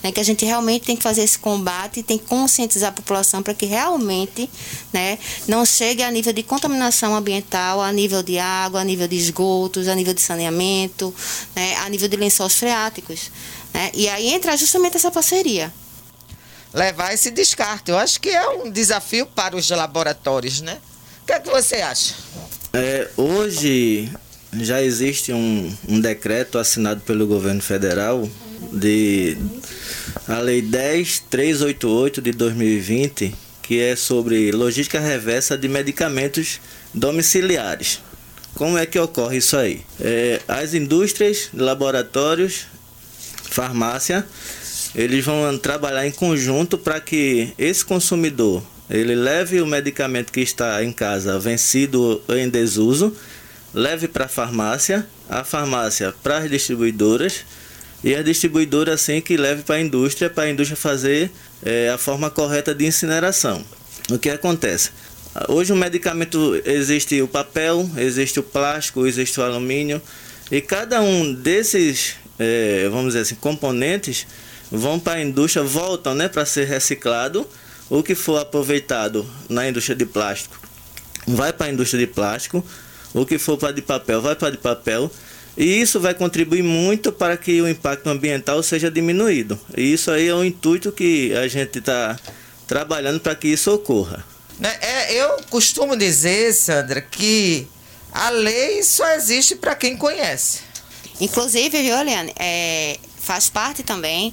né, 0.02 0.12
que 0.12 0.20
a 0.20 0.22
gente 0.22 0.44
realmente 0.44 0.84
tem 0.84 0.96
que 0.96 1.02
fazer 1.02 1.22
esse 1.22 1.38
combate, 1.38 2.02
tem 2.02 2.18
que 2.18 2.24
conscientizar 2.26 2.90
a 2.90 2.92
população 2.92 3.42
para 3.42 3.54
que 3.54 3.66
realmente 3.66 4.48
né, 4.92 5.18
não 5.46 5.64
chegue 5.64 6.02
a 6.02 6.10
nível 6.10 6.32
de 6.32 6.42
contaminação 6.42 7.14
ambiental, 7.14 7.80
a 7.80 7.92
nível 7.92 8.22
de 8.22 8.38
água, 8.38 8.80
a 8.80 8.84
nível 8.84 9.08
de 9.08 9.16
esgotos, 9.16 9.88
a 9.88 9.94
nível 9.94 10.14
de 10.14 10.20
saneamento, 10.20 11.14
né, 11.54 11.76
a 11.76 11.88
nível 11.88 12.08
de 12.08 12.16
lençóis 12.16 12.54
freáticos. 12.54 13.30
Né? 13.72 13.90
E 13.94 14.08
aí 14.08 14.28
entra 14.28 14.56
justamente 14.56 14.96
essa 14.96 15.10
parceria. 15.10 15.72
Levar 16.76 17.14
esse 17.14 17.30
descarte. 17.30 17.90
Eu 17.90 17.96
acho 17.96 18.20
que 18.20 18.28
é 18.28 18.46
um 18.50 18.70
desafio 18.70 19.24
para 19.24 19.56
os 19.56 19.70
laboratórios, 19.70 20.60
né? 20.60 20.76
O 21.22 21.26
que 21.26 21.32
é 21.32 21.40
que 21.40 21.48
você 21.48 21.76
acha? 21.76 22.14
É, 22.70 23.08
hoje 23.16 24.10
já 24.52 24.82
existe 24.82 25.32
um, 25.32 25.74
um 25.88 25.98
decreto 25.98 26.58
assinado 26.58 27.00
pelo 27.00 27.26
governo 27.26 27.62
federal 27.62 28.28
de 28.70 29.38
a 30.28 30.38
Lei 30.40 30.60
10388 30.60 32.20
de 32.20 32.32
2020, 32.32 33.34
que 33.62 33.80
é 33.80 33.96
sobre 33.96 34.52
logística 34.52 35.00
reversa 35.00 35.56
de 35.56 35.68
medicamentos 35.68 36.60
domiciliares. 36.92 38.00
Como 38.54 38.76
é 38.76 38.84
que 38.84 38.98
ocorre 38.98 39.38
isso 39.38 39.56
aí? 39.56 39.80
É, 39.98 40.42
as 40.46 40.74
indústrias, 40.74 41.48
laboratórios, 41.54 42.66
farmácia, 43.50 44.26
eles 44.94 45.24
vão 45.24 45.58
trabalhar 45.58 46.06
em 46.06 46.12
conjunto 46.12 46.78
para 46.78 47.00
que 47.00 47.52
esse 47.58 47.84
consumidor 47.84 48.62
ele 48.88 49.14
leve 49.14 49.60
o 49.60 49.66
medicamento 49.66 50.32
que 50.32 50.40
está 50.40 50.82
em 50.82 50.92
casa 50.92 51.38
vencido 51.38 52.22
ou 52.26 52.36
em 52.36 52.48
desuso, 52.48 53.14
leve 53.74 54.06
para 54.06 54.26
a 54.26 54.28
farmácia, 54.28 55.06
a 55.28 55.42
farmácia 55.42 56.14
para 56.22 56.38
as 56.38 56.50
distribuidoras 56.50 57.44
e 58.04 58.14
a 58.14 58.22
distribuidora 58.22 58.94
assim 58.94 59.20
que 59.20 59.36
leve 59.36 59.62
para 59.62 59.76
a 59.76 59.80
indústria, 59.80 60.30
para 60.30 60.44
a 60.44 60.50
indústria 60.50 60.76
fazer 60.76 61.30
é, 61.64 61.90
a 61.90 61.98
forma 61.98 62.30
correta 62.30 62.74
de 62.74 62.86
incineração. 62.86 63.64
O 64.08 64.18
que 64.18 64.30
acontece? 64.30 64.90
Hoje 65.48 65.72
o 65.72 65.76
medicamento 65.76 66.60
existe 66.64 67.20
o 67.20 67.28
papel, 67.28 67.90
existe 67.96 68.38
o 68.38 68.42
plástico, 68.42 69.06
existe 69.06 69.40
o 69.40 69.42
alumínio 69.42 70.00
e 70.50 70.60
cada 70.60 71.02
um 71.02 71.34
desses, 71.34 72.14
é, 72.38 72.88
vamos 72.88 73.08
dizer 73.08 73.20
assim, 73.20 73.34
componentes 73.34 74.26
vão 74.70 74.98
para 74.98 75.14
a 75.14 75.22
indústria, 75.22 75.64
voltam 75.64 76.14
né, 76.14 76.28
para 76.28 76.44
ser 76.46 76.66
reciclado. 76.66 77.46
O 77.88 78.02
que 78.02 78.14
for 78.14 78.40
aproveitado 78.40 79.24
na 79.48 79.68
indústria 79.68 79.94
de 79.94 80.04
plástico 80.04 80.58
vai 81.26 81.52
para 81.52 81.66
a 81.66 81.70
indústria 81.70 82.06
de 82.06 82.12
plástico, 82.12 82.64
o 83.12 83.26
que 83.26 83.38
for 83.38 83.56
para 83.56 83.72
de 83.72 83.82
papel 83.82 84.20
vai 84.22 84.36
para 84.36 84.50
de 84.50 84.58
papel 84.58 85.10
e 85.56 85.80
isso 85.80 85.98
vai 85.98 86.14
contribuir 86.14 86.62
muito 86.62 87.10
para 87.10 87.36
que 87.36 87.60
o 87.62 87.68
impacto 87.68 88.08
ambiental 88.08 88.62
seja 88.62 88.90
diminuído. 88.90 89.58
E 89.76 89.92
isso 89.92 90.10
aí 90.10 90.28
é 90.28 90.34
o 90.34 90.44
intuito 90.44 90.92
que 90.92 91.34
a 91.34 91.48
gente 91.48 91.78
está 91.78 92.18
trabalhando 92.66 93.20
para 93.20 93.34
que 93.34 93.48
isso 93.48 93.72
ocorra. 93.72 94.22
Né, 94.58 94.74
é, 94.80 95.14
eu 95.14 95.38
costumo 95.48 95.96
dizer, 95.96 96.52
Sandra, 96.52 97.00
que 97.00 97.66
a 98.12 98.30
lei 98.30 98.82
só 98.82 99.08
existe 99.14 99.56
para 99.56 99.74
quem 99.74 99.96
conhece. 99.96 100.60
Inclusive, 101.20 101.82
viu, 101.82 101.96
Eliane, 101.96 102.32
é, 102.38 102.98
faz 103.26 103.50
parte 103.50 103.82
também 103.82 104.32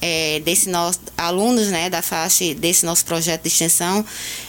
é, 0.00 0.38
desse 0.40 0.68
nosso 0.68 1.00
alunos 1.16 1.68
né, 1.68 1.88
da 1.88 2.02
faixa 2.02 2.54
desse 2.54 2.84
nosso 2.84 3.06
projeto 3.06 3.42
de 3.42 3.48
extensão. 3.48 4.04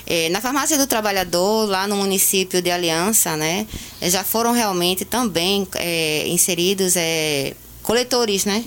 É, 0.06 0.28
na 0.30 0.42
farmácia 0.42 0.78
do 0.78 0.86
trabalhador, 0.86 1.66
lá 1.66 1.88
no 1.88 1.96
município 1.96 2.62
de 2.62 2.70
Aliança, 2.70 3.38
né, 3.38 3.66
já 4.02 4.22
foram 4.22 4.52
realmente 4.52 5.06
também 5.06 5.66
é, 5.76 6.28
inseridos 6.28 6.96
é, 6.98 7.54
coletores, 7.82 8.44
né? 8.44 8.66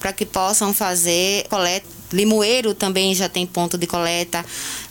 Para 0.00 0.12
que 0.12 0.26
possam 0.26 0.74
fazer 0.74 1.46
coleta 1.48 1.93
Limoeiro 2.14 2.74
também 2.74 3.14
já 3.14 3.28
tem 3.28 3.46
ponto 3.46 3.76
de 3.76 3.86
coleta. 3.86 4.44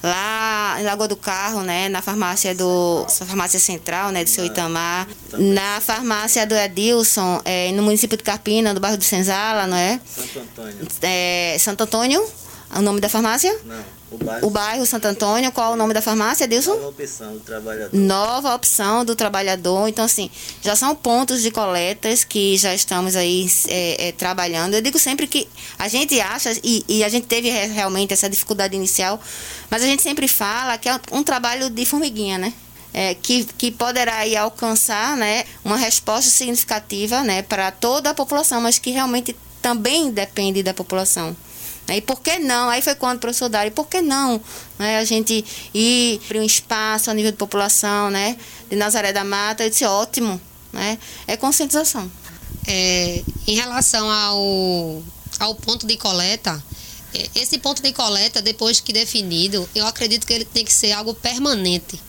Lá 0.03 0.77
em 0.80 0.84
Lagoa 0.84 1.08
do 1.08 1.15
Carro, 1.15 1.62
né? 1.62 1.89
Na 1.89 2.01
farmácia 2.01 2.53
do. 2.53 3.06
Farmácia 3.10 3.60
Central, 3.60 4.12
né? 4.12 4.24
Do 4.24 4.30
seu 4.30 4.46
Itamar. 4.46 5.08
Na 5.38 5.80
farmácia 5.82 6.46
do 6.46 6.56
Edilson, 6.56 7.42
é, 7.46 7.72
no 7.72 7.84
município 7.84 8.18
de 8.18 8.24
Carpina, 8.24 8.74
do 8.74 8.80
bairro 8.80 8.98
do 8.98 9.03
Senzala, 9.03 9.65
não 9.65 9.77
é? 9.77 10.00
Santo 10.06 10.39
Antônio. 10.39 10.88
É, 11.01 11.58
Santo 11.60 11.84
Antônio, 11.84 12.25
o 12.75 12.82
nome 12.82 13.00
da 13.00 13.10
farmácia? 13.10 13.56
Não. 13.65 14.03
O 14.13 14.24
bairro, 14.24 14.48
o 14.48 14.50
bairro 14.50 14.86
Santo 14.86 15.08
Antônio, 15.08 15.51
qual 15.51 15.74
o 15.74 15.75
nome 15.75 15.93
da 15.93 16.01
farmácia, 16.01 16.48
Dilson? 16.48 16.75
Nova 16.75 16.88
opção 16.89 17.34
do 17.34 17.39
trabalhador. 17.39 17.98
Nova 17.98 18.55
opção 18.55 19.05
do 19.05 19.15
trabalhador. 19.15 19.88
Então, 19.88 20.05
assim, 20.05 20.29
já 20.62 20.75
são 20.75 20.96
pontos 20.96 21.41
de 21.41 21.50
coletas 21.50 22.24
que 22.24 22.55
já 22.58 22.75
estamos 22.75 23.15
aí 23.15 23.50
é, 23.67 24.10
é, 24.10 24.12
trabalhando. 24.12 24.75
Eu 24.75 24.82
digo 24.82 25.00
sempre 25.00 25.25
que 25.25 25.48
a 25.79 25.88
gente 25.88 26.20
acha, 26.22 26.51
e, 26.63 26.86
e 26.88 27.03
a 27.03 27.10
gente 27.10 27.25
teve 27.25 27.50
realmente 27.50 28.13
essa 28.13 28.29
dificuldade 28.29 28.75
inicial, 28.75 29.20
mas 29.70 29.82
a 29.82 29.86
gente 29.88 30.03
sempre 30.03 30.27
fala 30.27 30.77
que 30.77 30.88
é 30.88 31.00
um 31.12 31.24
trabalho 31.24 31.70
de 31.70 31.86
formiguinha, 31.86 32.38
né? 32.38 32.53
É, 32.93 33.15
que, 33.15 33.43
que 33.58 33.72
poderá 33.72 34.17
aí 34.17 34.38
alcançar 34.38 35.17
né, 35.17 35.46
uma 35.65 35.75
resposta 35.75 36.29
significativa 36.29 37.24
né, 37.24 37.41
para 37.41 37.72
toda 37.72 38.12
a 38.12 38.13
população, 38.13 38.62
mas 38.62 38.77
que 38.77 38.91
realmente 38.91 39.36
também 39.63 40.12
depende 40.12 40.62
da 40.62 40.75
população. 40.75 41.36
E 41.88 42.02
por 42.02 42.22
que 42.22 42.40
não? 42.40 42.70
Aí 42.70 42.82
foi 42.82 42.96
quando 42.96 43.18
o 43.18 43.20
professor 43.20 43.50
Dário, 43.50 43.72
por 43.72 43.88
que 43.88 44.02
não 44.02 44.42
né, 44.80 45.00
a 45.00 45.04
gente 45.04 45.44
ir 45.74 46.20
para 46.28 46.40
um 46.40 46.44
espaço 46.44 47.12
a 47.12 47.13
nível 47.13 47.32
de 47.32 47.38
população, 47.38 48.10
né, 48.10 48.38
de 48.70 48.75
Nazaré 48.75 49.12
da 49.12 49.24
Mata? 49.24 49.63
Eu 49.63 49.70
disse, 49.70 49.86
ótimo, 49.86 50.40
né? 50.72 50.98
É 51.28 51.36
conscientização. 51.36 52.10
É, 52.66 53.22
em 53.46 53.56
relação 53.56 54.10
ao, 54.10 55.04
ao 55.40 55.56
ponto 55.56 55.86
de 55.86 55.98
coleta, 55.98 56.63
é, 57.13 57.30
esse 57.36 57.58
ponto 57.58 57.82
de 57.82 57.92
coleta, 57.92 58.42
depois 58.42 58.80
que 58.80 58.94
definido, 58.94 59.70
eu 59.75 59.86
acredito 59.86 60.25
que 60.25 60.34
ele 60.34 60.46
tem 60.46 60.63
que 60.63 60.74
ser 60.74 60.94
algo 60.94 61.13
permanente. 61.13 62.00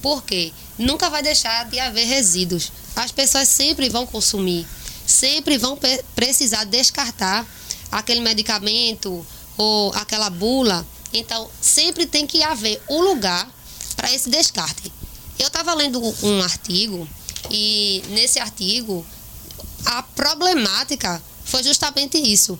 Por 0.00 0.22
quê? 0.22 0.52
Nunca 0.78 1.10
vai 1.10 1.22
deixar 1.22 1.64
de 1.68 1.78
haver 1.80 2.06
resíduos. 2.06 2.72
As 2.94 3.10
pessoas 3.10 3.48
sempre 3.48 3.88
vão 3.88 4.06
consumir, 4.06 4.66
sempre 5.06 5.58
vão 5.58 5.78
precisar 6.14 6.64
descartar 6.64 7.44
aquele 7.90 8.20
medicamento 8.20 9.24
ou 9.56 9.92
aquela 9.94 10.30
bula. 10.30 10.86
Então, 11.12 11.50
sempre 11.60 12.06
tem 12.06 12.26
que 12.26 12.42
haver 12.42 12.80
um 12.88 13.00
lugar 13.00 13.48
para 13.96 14.12
esse 14.12 14.28
descarte. 14.28 14.92
Eu 15.38 15.46
estava 15.46 15.74
lendo 15.74 16.00
um 16.22 16.42
artigo 16.42 17.08
e 17.50 18.02
nesse 18.10 18.38
artigo 18.38 19.04
a 19.84 20.02
problemática 20.02 21.22
foi 21.44 21.62
justamente 21.62 22.18
isso. 22.18 22.58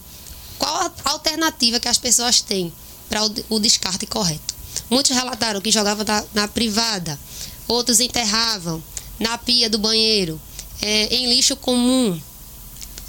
Qual 0.59 0.75
a 0.75 0.93
alternativa 1.05 1.79
que 1.79 1.89
as 1.89 1.99
pessoas 1.99 2.41
têm 2.41 2.73
para 3.09 3.21
o 3.49 3.61
descarte 3.61 4.07
correto? 4.07 4.55
Muitos 4.91 5.15
relataram 5.15 5.61
que 5.61 5.71
jogavam 5.71 6.05
na, 6.05 6.25
na 6.35 6.49
privada, 6.49 7.19
outros 7.67 8.01
enterravam 8.01 8.83
na 9.19 9.37
pia 9.37 9.69
do 9.69 9.79
banheiro, 9.79 10.41
é, 10.81 11.15
em 11.15 11.29
lixo 11.29 11.57
comum. 11.57 12.21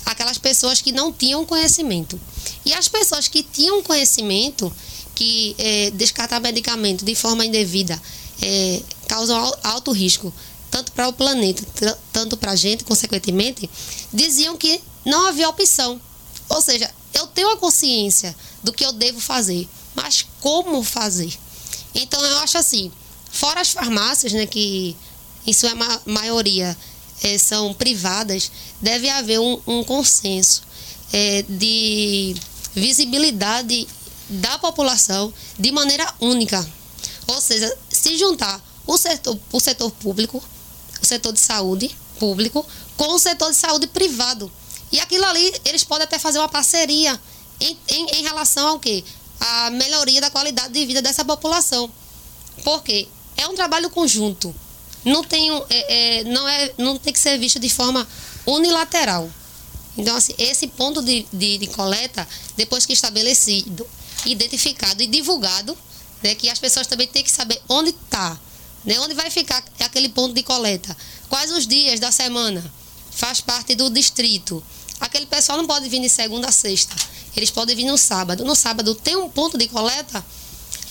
Aquelas 0.05 0.37
pessoas 0.37 0.81
que 0.81 0.91
não 0.91 1.11
tinham 1.11 1.45
conhecimento. 1.45 2.19
E 2.65 2.73
as 2.73 2.87
pessoas 2.87 3.27
que 3.27 3.43
tinham 3.43 3.83
conhecimento 3.83 4.73
que 5.15 5.55
é, 5.57 5.91
descartar 5.91 6.39
medicamento 6.39 7.03
de 7.03 7.13
forma 7.13 7.45
indevida 7.45 8.01
é, 8.41 8.81
causa 9.07 9.35
alto 9.63 9.91
risco, 9.91 10.33
tanto 10.71 10.91
para 10.91 11.07
o 11.07 11.13
planeta, 11.13 11.97
tanto 12.13 12.37
para 12.37 12.51
a 12.51 12.55
gente, 12.55 12.83
consequentemente, 12.83 13.69
diziam 14.13 14.55
que 14.55 14.81
não 15.05 15.27
havia 15.27 15.49
opção. 15.49 15.99
Ou 16.47 16.61
seja, 16.61 16.89
eu 17.13 17.27
tenho 17.27 17.51
a 17.51 17.57
consciência 17.57 18.35
do 18.63 18.71
que 18.71 18.85
eu 18.85 18.93
devo 18.93 19.19
fazer, 19.19 19.67
mas 19.95 20.25
como 20.39 20.83
fazer? 20.83 21.33
Então 21.93 22.23
eu 22.23 22.37
acho 22.39 22.57
assim, 22.57 22.91
fora 23.31 23.61
as 23.61 23.71
farmácias, 23.71 24.31
né, 24.31 24.45
que 24.45 24.95
em 25.45 25.53
sua 25.53 25.71
maioria 26.05 26.77
é, 27.23 27.37
são 27.37 27.73
privadas, 27.73 28.51
deve 28.81 29.09
haver 29.09 29.39
um, 29.39 29.59
um 29.67 29.83
consenso 29.83 30.63
é, 31.11 31.43
de 31.47 32.35
visibilidade 32.73 33.87
da 34.29 34.57
população 34.59 35.33
de 35.57 35.71
maneira 35.71 36.13
única. 36.19 36.65
Ou 37.27 37.41
seja, 37.41 37.75
se 37.89 38.17
juntar 38.17 38.61
o 38.85 38.97
setor, 38.97 39.39
o 39.51 39.59
setor 39.59 39.91
público, 39.91 40.43
o 41.01 41.05
setor 41.05 41.33
de 41.33 41.39
saúde 41.39 41.95
público, 42.19 42.65
com 42.97 43.13
o 43.13 43.19
setor 43.19 43.49
de 43.51 43.57
saúde 43.57 43.87
privado. 43.87 44.51
E 44.91 44.99
aquilo 44.99 45.25
ali, 45.25 45.53
eles 45.65 45.83
podem 45.83 46.03
até 46.03 46.17
fazer 46.17 46.39
uma 46.39 46.49
parceria 46.49 47.19
em, 47.59 47.77
em, 47.87 48.05
em 48.17 48.23
relação 48.23 48.67
ao 48.67 48.79
quê? 48.79 49.03
A 49.39 49.69
melhoria 49.69 50.19
da 50.19 50.29
qualidade 50.29 50.73
de 50.73 50.85
vida 50.85 51.01
dessa 51.01 51.23
população. 51.23 51.89
Porque 52.63 53.07
é 53.37 53.47
um 53.47 53.55
trabalho 53.55 53.89
conjunto. 53.89 54.53
Não 55.09 55.23
tem, 55.23 55.51
é, 55.69 56.19
é, 56.19 56.23
não, 56.23 56.47
é, 56.47 56.71
não 56.77 56.97
tem 56.97 57.11
que 57.11 57.19
ser 57.19 57.37
visto 57.37 57.59
de 57.59 57.69
forma 57.69 58.07
unilateral. 58.45 59.29
Então, 59.97 60.15
assim, 60.15 60.33
esse 60.37 60.67
ponto 60.67 61.01
de, 61.01 61.25
de, 61.33 61.57
de 61.57 61.67
coleta, 61.67 62.27
depois 62.55 62.85
que 62.85 62.93
estabelecido, 62.93 63.85
identificado 64.25 65.01
e 65.01 65.07
divulgado, 65.07 65.77
né, 66.23 66.35
que 66.35 66.49
as 66.49 66.59
pessoas 66.59 66.87
também 66.87 67.07
têm 67.07 67.23
que 67.23 67.31
saber 67.31 67.61
onde 67.67 67.89
está, 67.89 68.39
né, 68.85 68.99
onde 68.99 69.13
vai 69.13 69.29
ficar 69.29 69.63
aquele 69.79 70.09
ponto 70.09 70.33
de 70.33 70.43
coleta, 70.43 70.95
quais 71.27 71.51
os 71.51 71.65
dias 71.67 71.99
da 71.99 72.11
semana, 72.11 72.63
faz 73.11 73.41
parte 73.41 73.75
do 73.75 73.89
distrito. 73.89 74.63
Aquele 74.99 75.25
pessoal 75.25 75.57
não 75.57 75.65
pode 75.67 75.89
vir 75.89 76.01
de 76.01 76.09
segunda 76.09 76.49
a 76.49 76.51
sexta, 76.51 76.95
eles 77.35 77.49
podem 77.49 77.75
vir 77.75 77.85
no 77.85 77.97
sábado. 77.97 78.43
No 78.45 78.55
sábado 78.55 78.93
tem 78.95 79.15
um 79.15 79.29
ponto 79.29 79.57
de 79.57 79.67
coleta, 79.67 80.23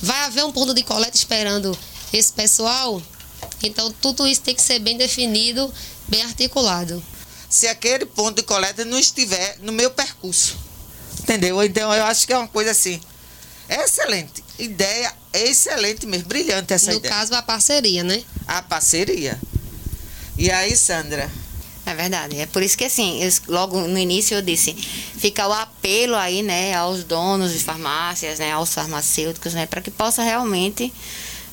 vai 0.03 0.21
haver 0.25 0.45
um 0.45 0.53
ponto 0.53 0.75
de 0.75 0.83
coleta 0.83 1.17
esperando 1.17 1.77
esse 2.13 2.33
pessoal. 2.33 3.03
Então, 3.63 3.93
tudo 4.01 4.27
isso 4.27 4.41
tem 4.41 4.55
que 4.55 4.63
ser 4.63 4.79
bem 4.79 4.97
definido, 4.97 5.73
bem 6.09 6.23
articulado. 6.23 7.03
Se 7.49 7.67
aquele 7.67 8.07
ponto 8.07 8.37
de 8.37 8.43
coleta 8.43 8.85
não 8.85 8.99
estiver 8.99 9.57
no 9.61 9.73
meu 9.73 9.91
percurso. 9.91 10.57
Entendeu? 11.21 11.63
Então, 11.63 11.93
eu 11.93 12.05
acho 12.05 12.27
que 12.27 12.33
é 12.33 12.39
uma 12.39 12.49
coisa 12.49 12.71
assim. 12.71 13.01
Excelente. 13.69 14.45
Ideia 14.59 15.13
excelente 15.33 16.07
mesmo. 16.07 16.29
Brilhante 16.29 16.73
essa 16.73 16.91
no 16.91 16.99
ideia. 16.99 17.13
No 17.13 17.21
caso, 17.21 17.35
a 17.35 17.43
parceria, 17.43 18.03
né? 18.03 18.23
A 18.47 18.63
parceria. 18.63 19.39
E 20.37 20.51
aí, 20.51 20.77
Sandra? 20.77 21.31
É 21.85 21.95
verdade. 21.95 22.39
É 22.39 22.47
por 22.47 22.63
isso 22.63 22.77
que, 22.77 22.85
assim, 22.85 23.23
eu, 23.23 23.33
logo 23.49 23.81
no 23.81 23.99
início 23.99 24.35
eu 24.35 24.43
disse, 24.43 24.75
fica 24.75 25.49
o 25.49 25.53
apelo 25.53 26.17
aí, 26.17 26.43
né, 26.43 26.75
aos 26.75 27.03
donos 27.03 27.53
de 27.53 27.59
farmácias, 27.61 28.39
né, 28.39 28.53
aos 28.53 28.75
farmacêuticos, 28.75 29.55
né, 29.55 29.65
para 29.65 29.81
que 29.81 29.91
possa 29.91 30.23
realmente 30.23 30.93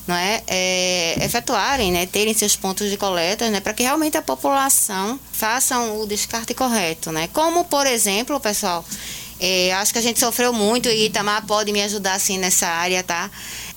não 0.07 0.15
é, 0.15 0.43
é, 0.47 1.25
efetuarem, 1.25 1.91
né, 1.91 2.05
terem 2.05 2.33
seus 2.33 2.55
pontos 2.55 2.89
de 2.89 2.97
coleta, 2.97 3.49
né, 3.49 3.59
para 3.59 3.73
que 3.73 3.83
realmente 3.83 4.17
a 4.17 4.21
população 4.21 5.19
faça 5.31 5.79
o 5.79 6.05
descarte 6.05 6.53
correto, 6.53 7.11
né? 7.11 7.27
Como, 7.33 7.65
por 7.65 7.87
exemplo, 7.87 8.39
pessoal, 8.39 8.85
é, 9.39 9.73
acho 9.73 9.91
que 9.91 9.99
a 9.99 10.01
gente 10.01 10.19
sofreu 10.19 10.53
muito 10.53 10.87
e 10.87 11.07
Itamar 11.07 11.45
pode 11.45 11.71
me 11.71 11.81
ajudar 11.81 12.13
assim 12.13 12.37
nessa 12.37 12.67
área, 12.67 13.03
tá? 13.03 13.29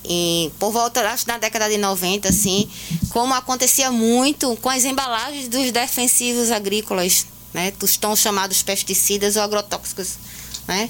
E 0.05 0.51
por 0.57 0.71
volta, 0.71 1.01
acho 1.09 1.27
na 1.27 1.37
década 1.37 1.69
de 1.69 1.77
90, 1.77 2.29
assim, 2.29 2.69
como 3.09 3.33
acontecia 3.33 3.91
muito 3.91 4.55
com 4.57 4.69
as 4.69 4.85
embalagens 4.85 5.47
dos 5.47 5.71
defensivos 5.71 6.51
agrícolas, 6.51 7.25
né? 7.53 7.71
Dos 7.77 7.97
tão 7.97 8.15
chamados 8.15 8.61
pesticidas 8.63 9.35
ou 9.35 9.41
agrotóxicos. 9.41 10.17
Né? 10.69 10.87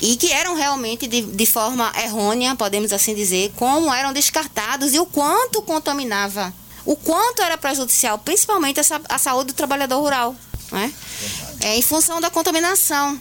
E 0.00 0.16
que 0.16 0.32
eram 0.32 0.54
realmente 0.54 1.06
de, 1.06 1.20
de 1.20 1.44
forma 1.44 1.92
errônea, 2.02 2.56
podemos 2.56 2.90
assim 2.90 3.14
dizer, 3.14 3.52
como 3.54 3.92
eram 3.92 4.14
descartados 4.14 4.94
e 4.94 4.98
o 4.98 5.04
quanto 5.04 5.60
contaminava, 5.60 6.50
o 6.86 6.96
quanto 6.96 7.42
era 7.42 7.58
prejudicial, 7.58 8.16
principalmente 8.16 8.80
a, 8.80 8.84
a 9.10 9.18
saúde 9.18 9.48
do 9.48 9.52
trabalhador 9.52 10.00
rural, 10.00 10.34
né? 10.72 10.90
É, 11.60 11.76
em 11.76 11.82
função 11.82 12.18
da 12.18 12.30
contaminação. 12.30 13.20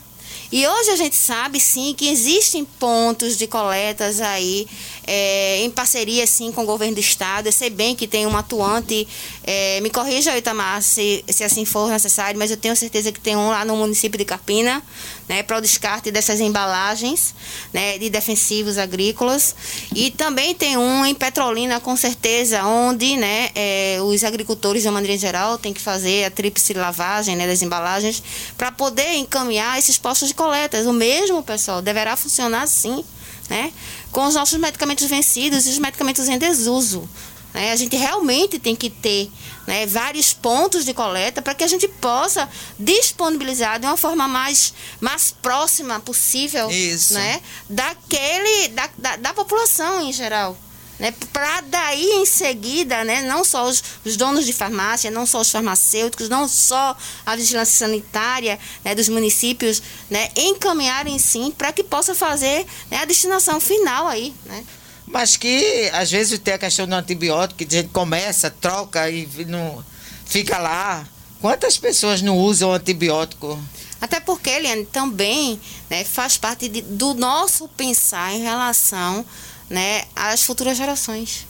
E 0.51 0.65
hoje 0.65 0.89
a 0.89 0.95
gente 0.95 1.15
sabe 1.15 1.59
sim 1.59 1.93
que 1.93 2.07
existem 2.07 2.63
pontos 2.63 3.37
de 3.37 3.45
coletas 3.45 4.19
aí 4.19 4.67
é, 5.05 5.61
em 5.63 5.69
parceria 5.69 6.25
sim 6.25 6.51
com 6.51 6.63
o 6.63 6.65
governo 6.65 6.95
do 6.95 6.99
estado. 6.99 7.47
Eu 7.47 7.51
sei 7.51 7.69
bem 7.69 7.95
que 7.95 8.07
tem 8.07 8.25
um 8.25 8.35
atuante, 8.35 9.07
é, 9.51 9.81
me 9.81 9.89
corrija, 9.89 10.37
Itamar, 10.37 10.79
se, 10.83 11.25
se 11.27 11.43
assim 11.43 11.65
for 11.65 11.89
necessário, 11.89 12.37
mas 12.37 12.51
eu 12.51 12.57
tenho 12.57 12.75
certeza 12.75 13.11
que 13.11 13.19
tem 13.19 13.35
um 13.35 13.49
lá 13.49 13.65
no 13.65 13.75
município 13.75 14.15
de 14.15 14.23
Capina, 14.23 14.79
né, 15.27 15.41
para 15.41 15.57
o 15.57 15.61
descarte 15.61 16.11
dessas 16.11 16.39
embalagens 16.39 17.33
né, 17.73 17.97
de 17.97 18.11
defensivos 18.11 18.77
agrícolas. 18.77 19.55
E 19.95 20.11
também 20.11 20.53
tem 20.53 20.77
um 20.77 21.03
em 21.03 21.15
Petrolina, 21.15 21.79
com 21.79 21.97
certeza, 21.97 22.63
onde 22.63 23.17
né, 23.17 23.49
é, 23.55 23.97
os 24.03 24.23
agricultores, 24.23 24.83
de 24.83 24.87
uma 24.87 24.93
maneira 24.93 25.17
geral, 25.17 25.57
têm 25.57 25.73
que 25.73 25.81
fazer 25.81 26.25
a 26.25 26.29
tríplice 26.29 26.75
lavagem 26.75 27.35
né, 27.35 27.47
das 27.47 27.63
embalagens 27.63 28.21
para 28.55 28.71
poder 28.71 29.15
encaminhar 29.15 29.79
esses 29.79 29.97
postos 29.97 30.27
de 30.27 30.35
coletas. 30.35 30.85
O 30.85 30.93
mesmo, 30.93 31.41
pessoal, 31.41 31.81
deverá 31.81 32.15
funcionar 32.15 32.61
assim 32.61 33.03
né? 33.49 33.73
Com 34.11 34.25
os 34.27 34.35
nossos 34.35 34.57
medicamentos 34.59 35.05
vencidos 35.07 35.65
e 35.65 35.71
os 35.71 35.79
medicamentos 35.79 36.29
em 36.29 36.37
desuso. 36.37 37.09
Né? 37.53 37.71
A 37.71 37.75
gente 37.75 37.95
realmente 37.95 38.59
tem 38.59 38.75
que 38.75 38.89
ter 38.89 39.31
né, 39.67 39.85
vários 39.85 40.33
pontos 40.33 40.85
de 40.85 40.93
coleta 40.93 41.41
para 41.41 41.53
que 41.53 41.63
a 41.63 41.67
gente 41.67 41.87
possa 41.87 42.47
disponibilizar 42.77 43.79
de 43.79 43.85
uma 43.85 43.97
forma 43.97 44.27
mais, 44.27 44.73
mais 44.99 45.31
próxima 45.31 45.99
possível 45.99 46.69
Isso. 46.69 47.13
Né, 47.13 47.41
daquele, 47.69 48.69
da, 48.69 48.89
da, 48.97 49.15
da 49.15 49.33
população 49.33 50.01
em 50.01 50.13
geral 50.13 50.57
né, 50.99 51.13
para 51.31 51.61
daí 51.61 52.11
em 52.11 52.25
seguida, 52.25 53.03
né, 53.05 53.21
não 53.21 53.43
só 53.45 53.65
os, 53.67 53.81
os, 54.05 54.17
donos 54.17 54.45
de 54.45 54.51
farmácia, 54.51 55.09
não 55.09 55.25
só 55.25 55.39
os 55.39 55.49
farmacêuticos, 55.49 56.27
não 56.27 56.47
só 56.47 56.95
a 57.25 57.35
vigilância 57.35 57.87
sanitária 57.87 58.59
né, 58.83 58.93
dos 58.93 59.07
municípios, 59.07 59.81
né, 60.09 60.29
encaminharem 60.35 61.17
sim 61.17 61.51
para 61.57 61.71
que 61.71 61.83
possa 61.83 62.13
fazer 62.13 62.65
né, 62.91 62.97
a 62.97 63.05
destinação 63.05 63.59
final 63.61 64.07
aí, 64.07 64.33
né. 64.45 64.63
Mas 65.11 65.35
que 65.35 65.89
às 65.91 66.11
vezes 66.11 66.37
tem 66.39 66.53
a 66.53 66.57
questão 66.57 66.87
do 66.87 66.93
antibiótico, 66.93 67.57
que 67.57 67.75
a 67.75 67.81
gente 67.81 67.89
começa, 67.89 68.49
troca 68.49 69.09
e 69.09 69.27
não 69.45 69.83
fica 70.25 70.57
lá. 70.57 71.07
Quantas 71.41 71.77
pessoas 71.77 72.21
não 72.21 72.37
usam 72.37 72.71
antibiótico? 72.71 73.59
Até 73.99 74.19
porque, 74.19 74.49
Eliane, 74.49 74.85
também 74.85 75.59
né, 75.89 76.03
faz 76.03 76.37
parte 76.37 76.69
de, 76.69 76.81
do 76.81 77.13
nosso 77.13 77.67
pensar 77.69 78.33
em 78.33 78.41
relação 78.41 79.25
né, 79.69 80.03
às 80.15 80.43
futuras 80.43 80.77
gerações. 80.77 81.45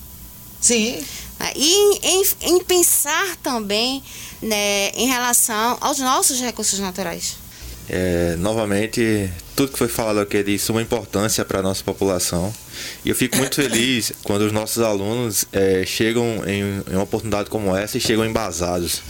Sim. 0.62 1.04
E 1.56 2.00
em, 2.04 2.24
em 2.42 2.64
pensar 2.64 3.36
também 3.38 4.04
né, 4.42 4.90
em 4.90 5.08
relação 5.08 5.78
aos 5.80 6.00
nossos 6.00 6.40
recursos 6.40 6.80
naturais. 6.80 7.36
É, 7.88 8.36
novamente, 8.38 9.32
tudo 9.60 9.74
que 9.74 9.78
foi 9.78 9.90
falado 9.90 10.22
aqui 10.22 10.38
é 10.38 10.44
de 10.44 10.58
suma 10.58 10.82
importância 10.82 11.44
para 11.44 11.60
a 11.60 11.62
nossa 11.62 11.84
população. 11.84 12.54
E 13.04 13.10
eu 13.10 13.16
fico 13.16 13.36
muito 13.36 13.56
feliz 13.56 14.14
quando 14.24 14.44
os 14.44 14.54
nossos 14.54 14.82
alunos 14.82 15.44
é, 15.52 15.84
chegam 15.86 16.42
em, 16.48 16.82
em, 16.90 16.94
uma 16.94 17.04
oportunidade 17.04 17.50
como 17.50 17.76
essa 17.76 17.98
e 17.98 18.00
chegam 18.00 18.26
embasados. 18.26 19.02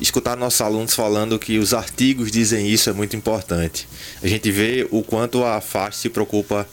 Escutar 0.00 0.36
nossos 0.36 0.60
alunos 0.60 0.92
falando 0.92 1.38
que 1.38 1.56
os 1.56 1.72
artigos 1.72 2.32
dizem 2.32 2.66
isso 2.66 2.90
é 2.90 2.92
muito 2.92 3.14
importante. 3.14 3.88
A 4.20 4.26
gente 4.26 4.50
vê 4.50 4.84
o 4.90 5.04
quanto 5.04 5.44
a 5.44 5.60
FAST 5.60 6.00
se 6.00 6.08
preocupa 6.08 6.66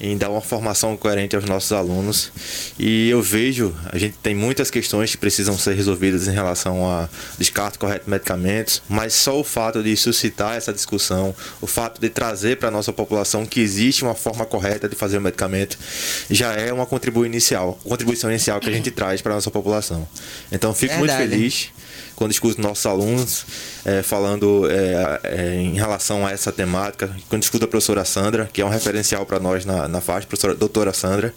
em 0.00 0.16
dar 0.16 0.30
uma 0.30 0.40
formação 0.40 0.96
coerente 0.96 1.34
aos 1.34 1.44
nossos 1.44 1.72
alunos 1.72 2.32
e 2.78 3.08
eu 3.08 3.20
vejo, 3.22 3.74
a 3.86 3.98
gente 3.98 4.16
tem 4.20 4.34
muitas 4.34 4.70
questões 4.70 5.12
que 5.12 5.16
precisam 5.16 5.56
ser 5.58 5.74
resolvidas 5.74 6.26
em 6.26 6.32
relação 6.32 6.88
a 6.88 7.08
descarte 7.38 7.78
correto 7.78 8.04
de 8.04 8.10
medicamentos, 8.10 8.82
mas 8.88 9.12
só 9.12 9.38
o 9.38 9.44
fato 9.44 9.82
de 9.82 9.96
suscitar 9.96 10.56
essa 10.56 10.72
discussão, 10.72 11.34
o 11.60 11.66
fato 11.66 12.00
de 12.00 12.08
trazer 12.08 12.51
para 12.56 12.68
a 12.68 12.70
nossa 12.70 12.92
população 12.92 13.44
que 13.44 13.60
existe 13.60 14.02
uma 14.02 14.14
forma 14.14 14.44
correta 14.44 14.88
de 14.88 14.96
fazer 14.96 15.18
o 15.18 15.20
medicamento, 15.20 15.78
já 16.30 16.52
é 16.52 16.72
uma 16.72 16.86
contribuição 16.86 17.26
inicial, 17.26 17.78
contribuição 17.84 18.30
inicial 18.30 18.60
que 18.60 18.68
a 18.68 18.72
gente 18.72 18.90
traz 18.90 19.20
para 19.20 19.32
a 19.32 19.34
nossa 19.36 19.50
população. 19.50 20.06
Então 20.50 20.74
fico 20.74 20.94
Verdade. 20.94 21.18
muito 21.18 21.30
feliz 21.30 21.70
quando 22.16 22.30
escuto 22.30 22.60
nossos 22.60 22.86
alunos 22.86 23.46
é, 23.84 24.02
falando 24.02 24.68
é, 24.70 25.20
é, 25.24 25.54
em 25.56 25.74
relação 25.74 26.26
a 26.26 26.30
essa 26.30 26.52
temática, 26.52 27.14
quando 27.28 27.42
escuto 27.42 27.64
a 27.64 27.68
professora 27.68 28.04
Sandra, 28.04 28.48
que 28.52 28.60
é 28.60 28.64
um 28.64 28.68
referencial 28.68 29.26
para 29.26 29.40
nós 29.40 29.64
na, 29.64 29.88
na 29.88 30.00
faixa, 30.00 30.26
professora 30.26 30.54
doutora 30.54 30.92
Sandra, 30.92 31.34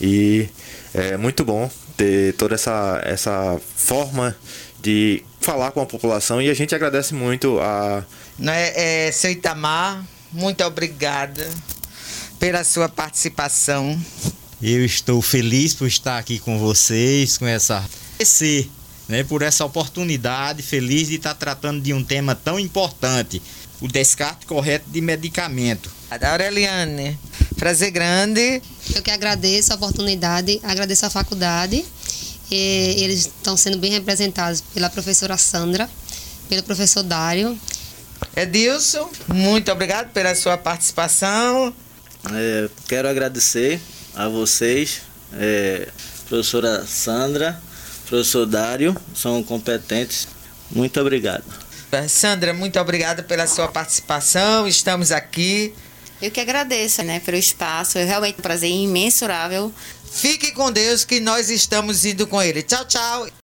e 0.00 0.48
é 0.92 1.16
muito 1.16 1.44
bom 1.44 1.70
ter 1.96 2.34
toda 2.34 2.54
essa, 2.54 3.00
essa 3.04 3.60
forma 3.76 4.36
de 4.80 5.22
falar 5.40 5.70
com 5.72 5.80
a 5.80 5.86
população 5.86 6.40
e 6.40 6.50
a 6.50 6.54
gente 6.54 6.74
agradece 6.74 7.14
muito 7.14 7.58
a. 7.60 8.04
É, 8.46 9.06
é, 9.06 9.12
seu 9.12 9.30
Itamar, 9.30 10.04
muito 10.32 10.62
obrigada 10.64 11.48
pela 12.38 12.64
sua 12.64 12.88
participação. 12.88 14.00
Eu 14.62 14.84
estou 14.84 15.20
feliz 15.22 15.74
por 15.74 15.86
estar 15.86 16.18
aqui 16.18 16.38
com 16.38 16.58
vocês, 16.58 17.38
com 17.38 17.46
essa 17.46 17.84
esse, 18.18 18.70
né, 19.08 19.24
por 19.24 19.42
essa 19.42 19.64
oportunidade, 19.64 20.62
feliz 20.62 21.08
de 21.08 21.16
estar 21.16 21.34
tratando 21.34 21.80
de 21.80 21.94
um 21.94 22.04
tema 22.04 22.34
tão 22.34 22.60
importante, 22.60 23.40
o 23.80 23.88
descarte 23.88 24.44
correto 24.46 24.90
de 24.90 25.00
medicamento. 25.00 25.90
Aureliane, 26.10 27.18
prazer 27.56 27.90
grande. 27.90 28.62
Eu 28.94 29.02
que 29.02 29.10
agradeço 29.10 29.72
a 29.72 29.76
oportunidade, 29.76 30.60
agradeço 30.62 31.06
a 31.06 31.10
faculdade. 31.10 31.84
E 32.50 32.96
eles 32.98 33.20
estão 33.20 33.56
sendo 33.56 33.78
bem 33.78 33.92
representados 33.92 34.60
pela 34.60 34.90
professora 34.90 35.38
Sandra, 35.38 35.88
pelo 36.48 36.62
professor 36.64 37.02
Dário. 37.02 37.58
Edilson, 38.36 39.10
muito 39.28 39.70
obrigado 39.70 40.12
pela 40.12 40.34
sua 40.34 40.56
participação. 40.56 41.74
É, 42.32 42.68
quero 42.88 43.08
agradecer 43.08 43.80
a 44.14 44.28
vocês, 44.28 45.02
é, 45.32 45.88
professora 46.28 46.86
Sandra, 46.86 47.60
professor 48.06 48.46
Dário, 48.46 48.96
são 49.14 49.42
competentes. 49.42 50.28
Muito 50.70 51.00
obrigado. 51.00 51.44
Sandra, 52.08 52.54
muito 52.54 52.78
obrigada 52.78 53.22
pela 53.22 53.46
sua 53.46 53.68
participação. 53.68 54.66
Estamos 54.68 55.10
aqui. 55.10 55.74
Eu 56.22 56.30
que 56.30 56.40
agradeço, 56.40 57.02
né, 57.02 57.18
pelo 57.20 57.36
espaço. 57.36 57.98
É 57.98 58.04
realmente 58.04 58.38
um 58.38 58.42
prazer 58.42 58.70
imensurável. 58.70 59.72
Fique 60.12 60.52
com 60.52 60.70
Deus 60.70 61.04
que 61.04 61.18
nós 61.18 61.50
estamos 61.50 62.04
indo 62.04 62.26
com 62.26 62.40
ele. 62.42 62.62
Tchau, 62.62 62.84
tchau. 62.84 63.39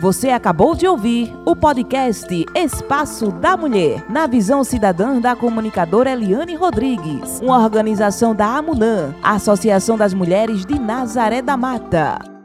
Você 0.00 0.30
acabou 0.30 0.76
de 0.76 0.86
ouvir 0.86 1.34
o 1.44 1.56
podcast 1.56 2.46
Espaço 2.54 3.32
da 3.32 3.56
Mulher, 3.56 4.04
na 4.08 4.28
visão 4.28 4.62
cidadã 4.62 5.20
da 5.20 5.34
comunicadora 5.34 6.12
Eliane 6.12 6.54
Rodrigues, 6.54 7.40
uma 7.40 7.58
organização 7.58 8.32
da 8.32 8.46
AMUNAM, 8.46 9.12
Associação 9.24 9.96
das 9.96 10.14
Mulheres 10.14 10.64
de 10.64 10.78
Nazaré 10.78 11.42
da 11.42 11.56
Mata. 11.56 12.37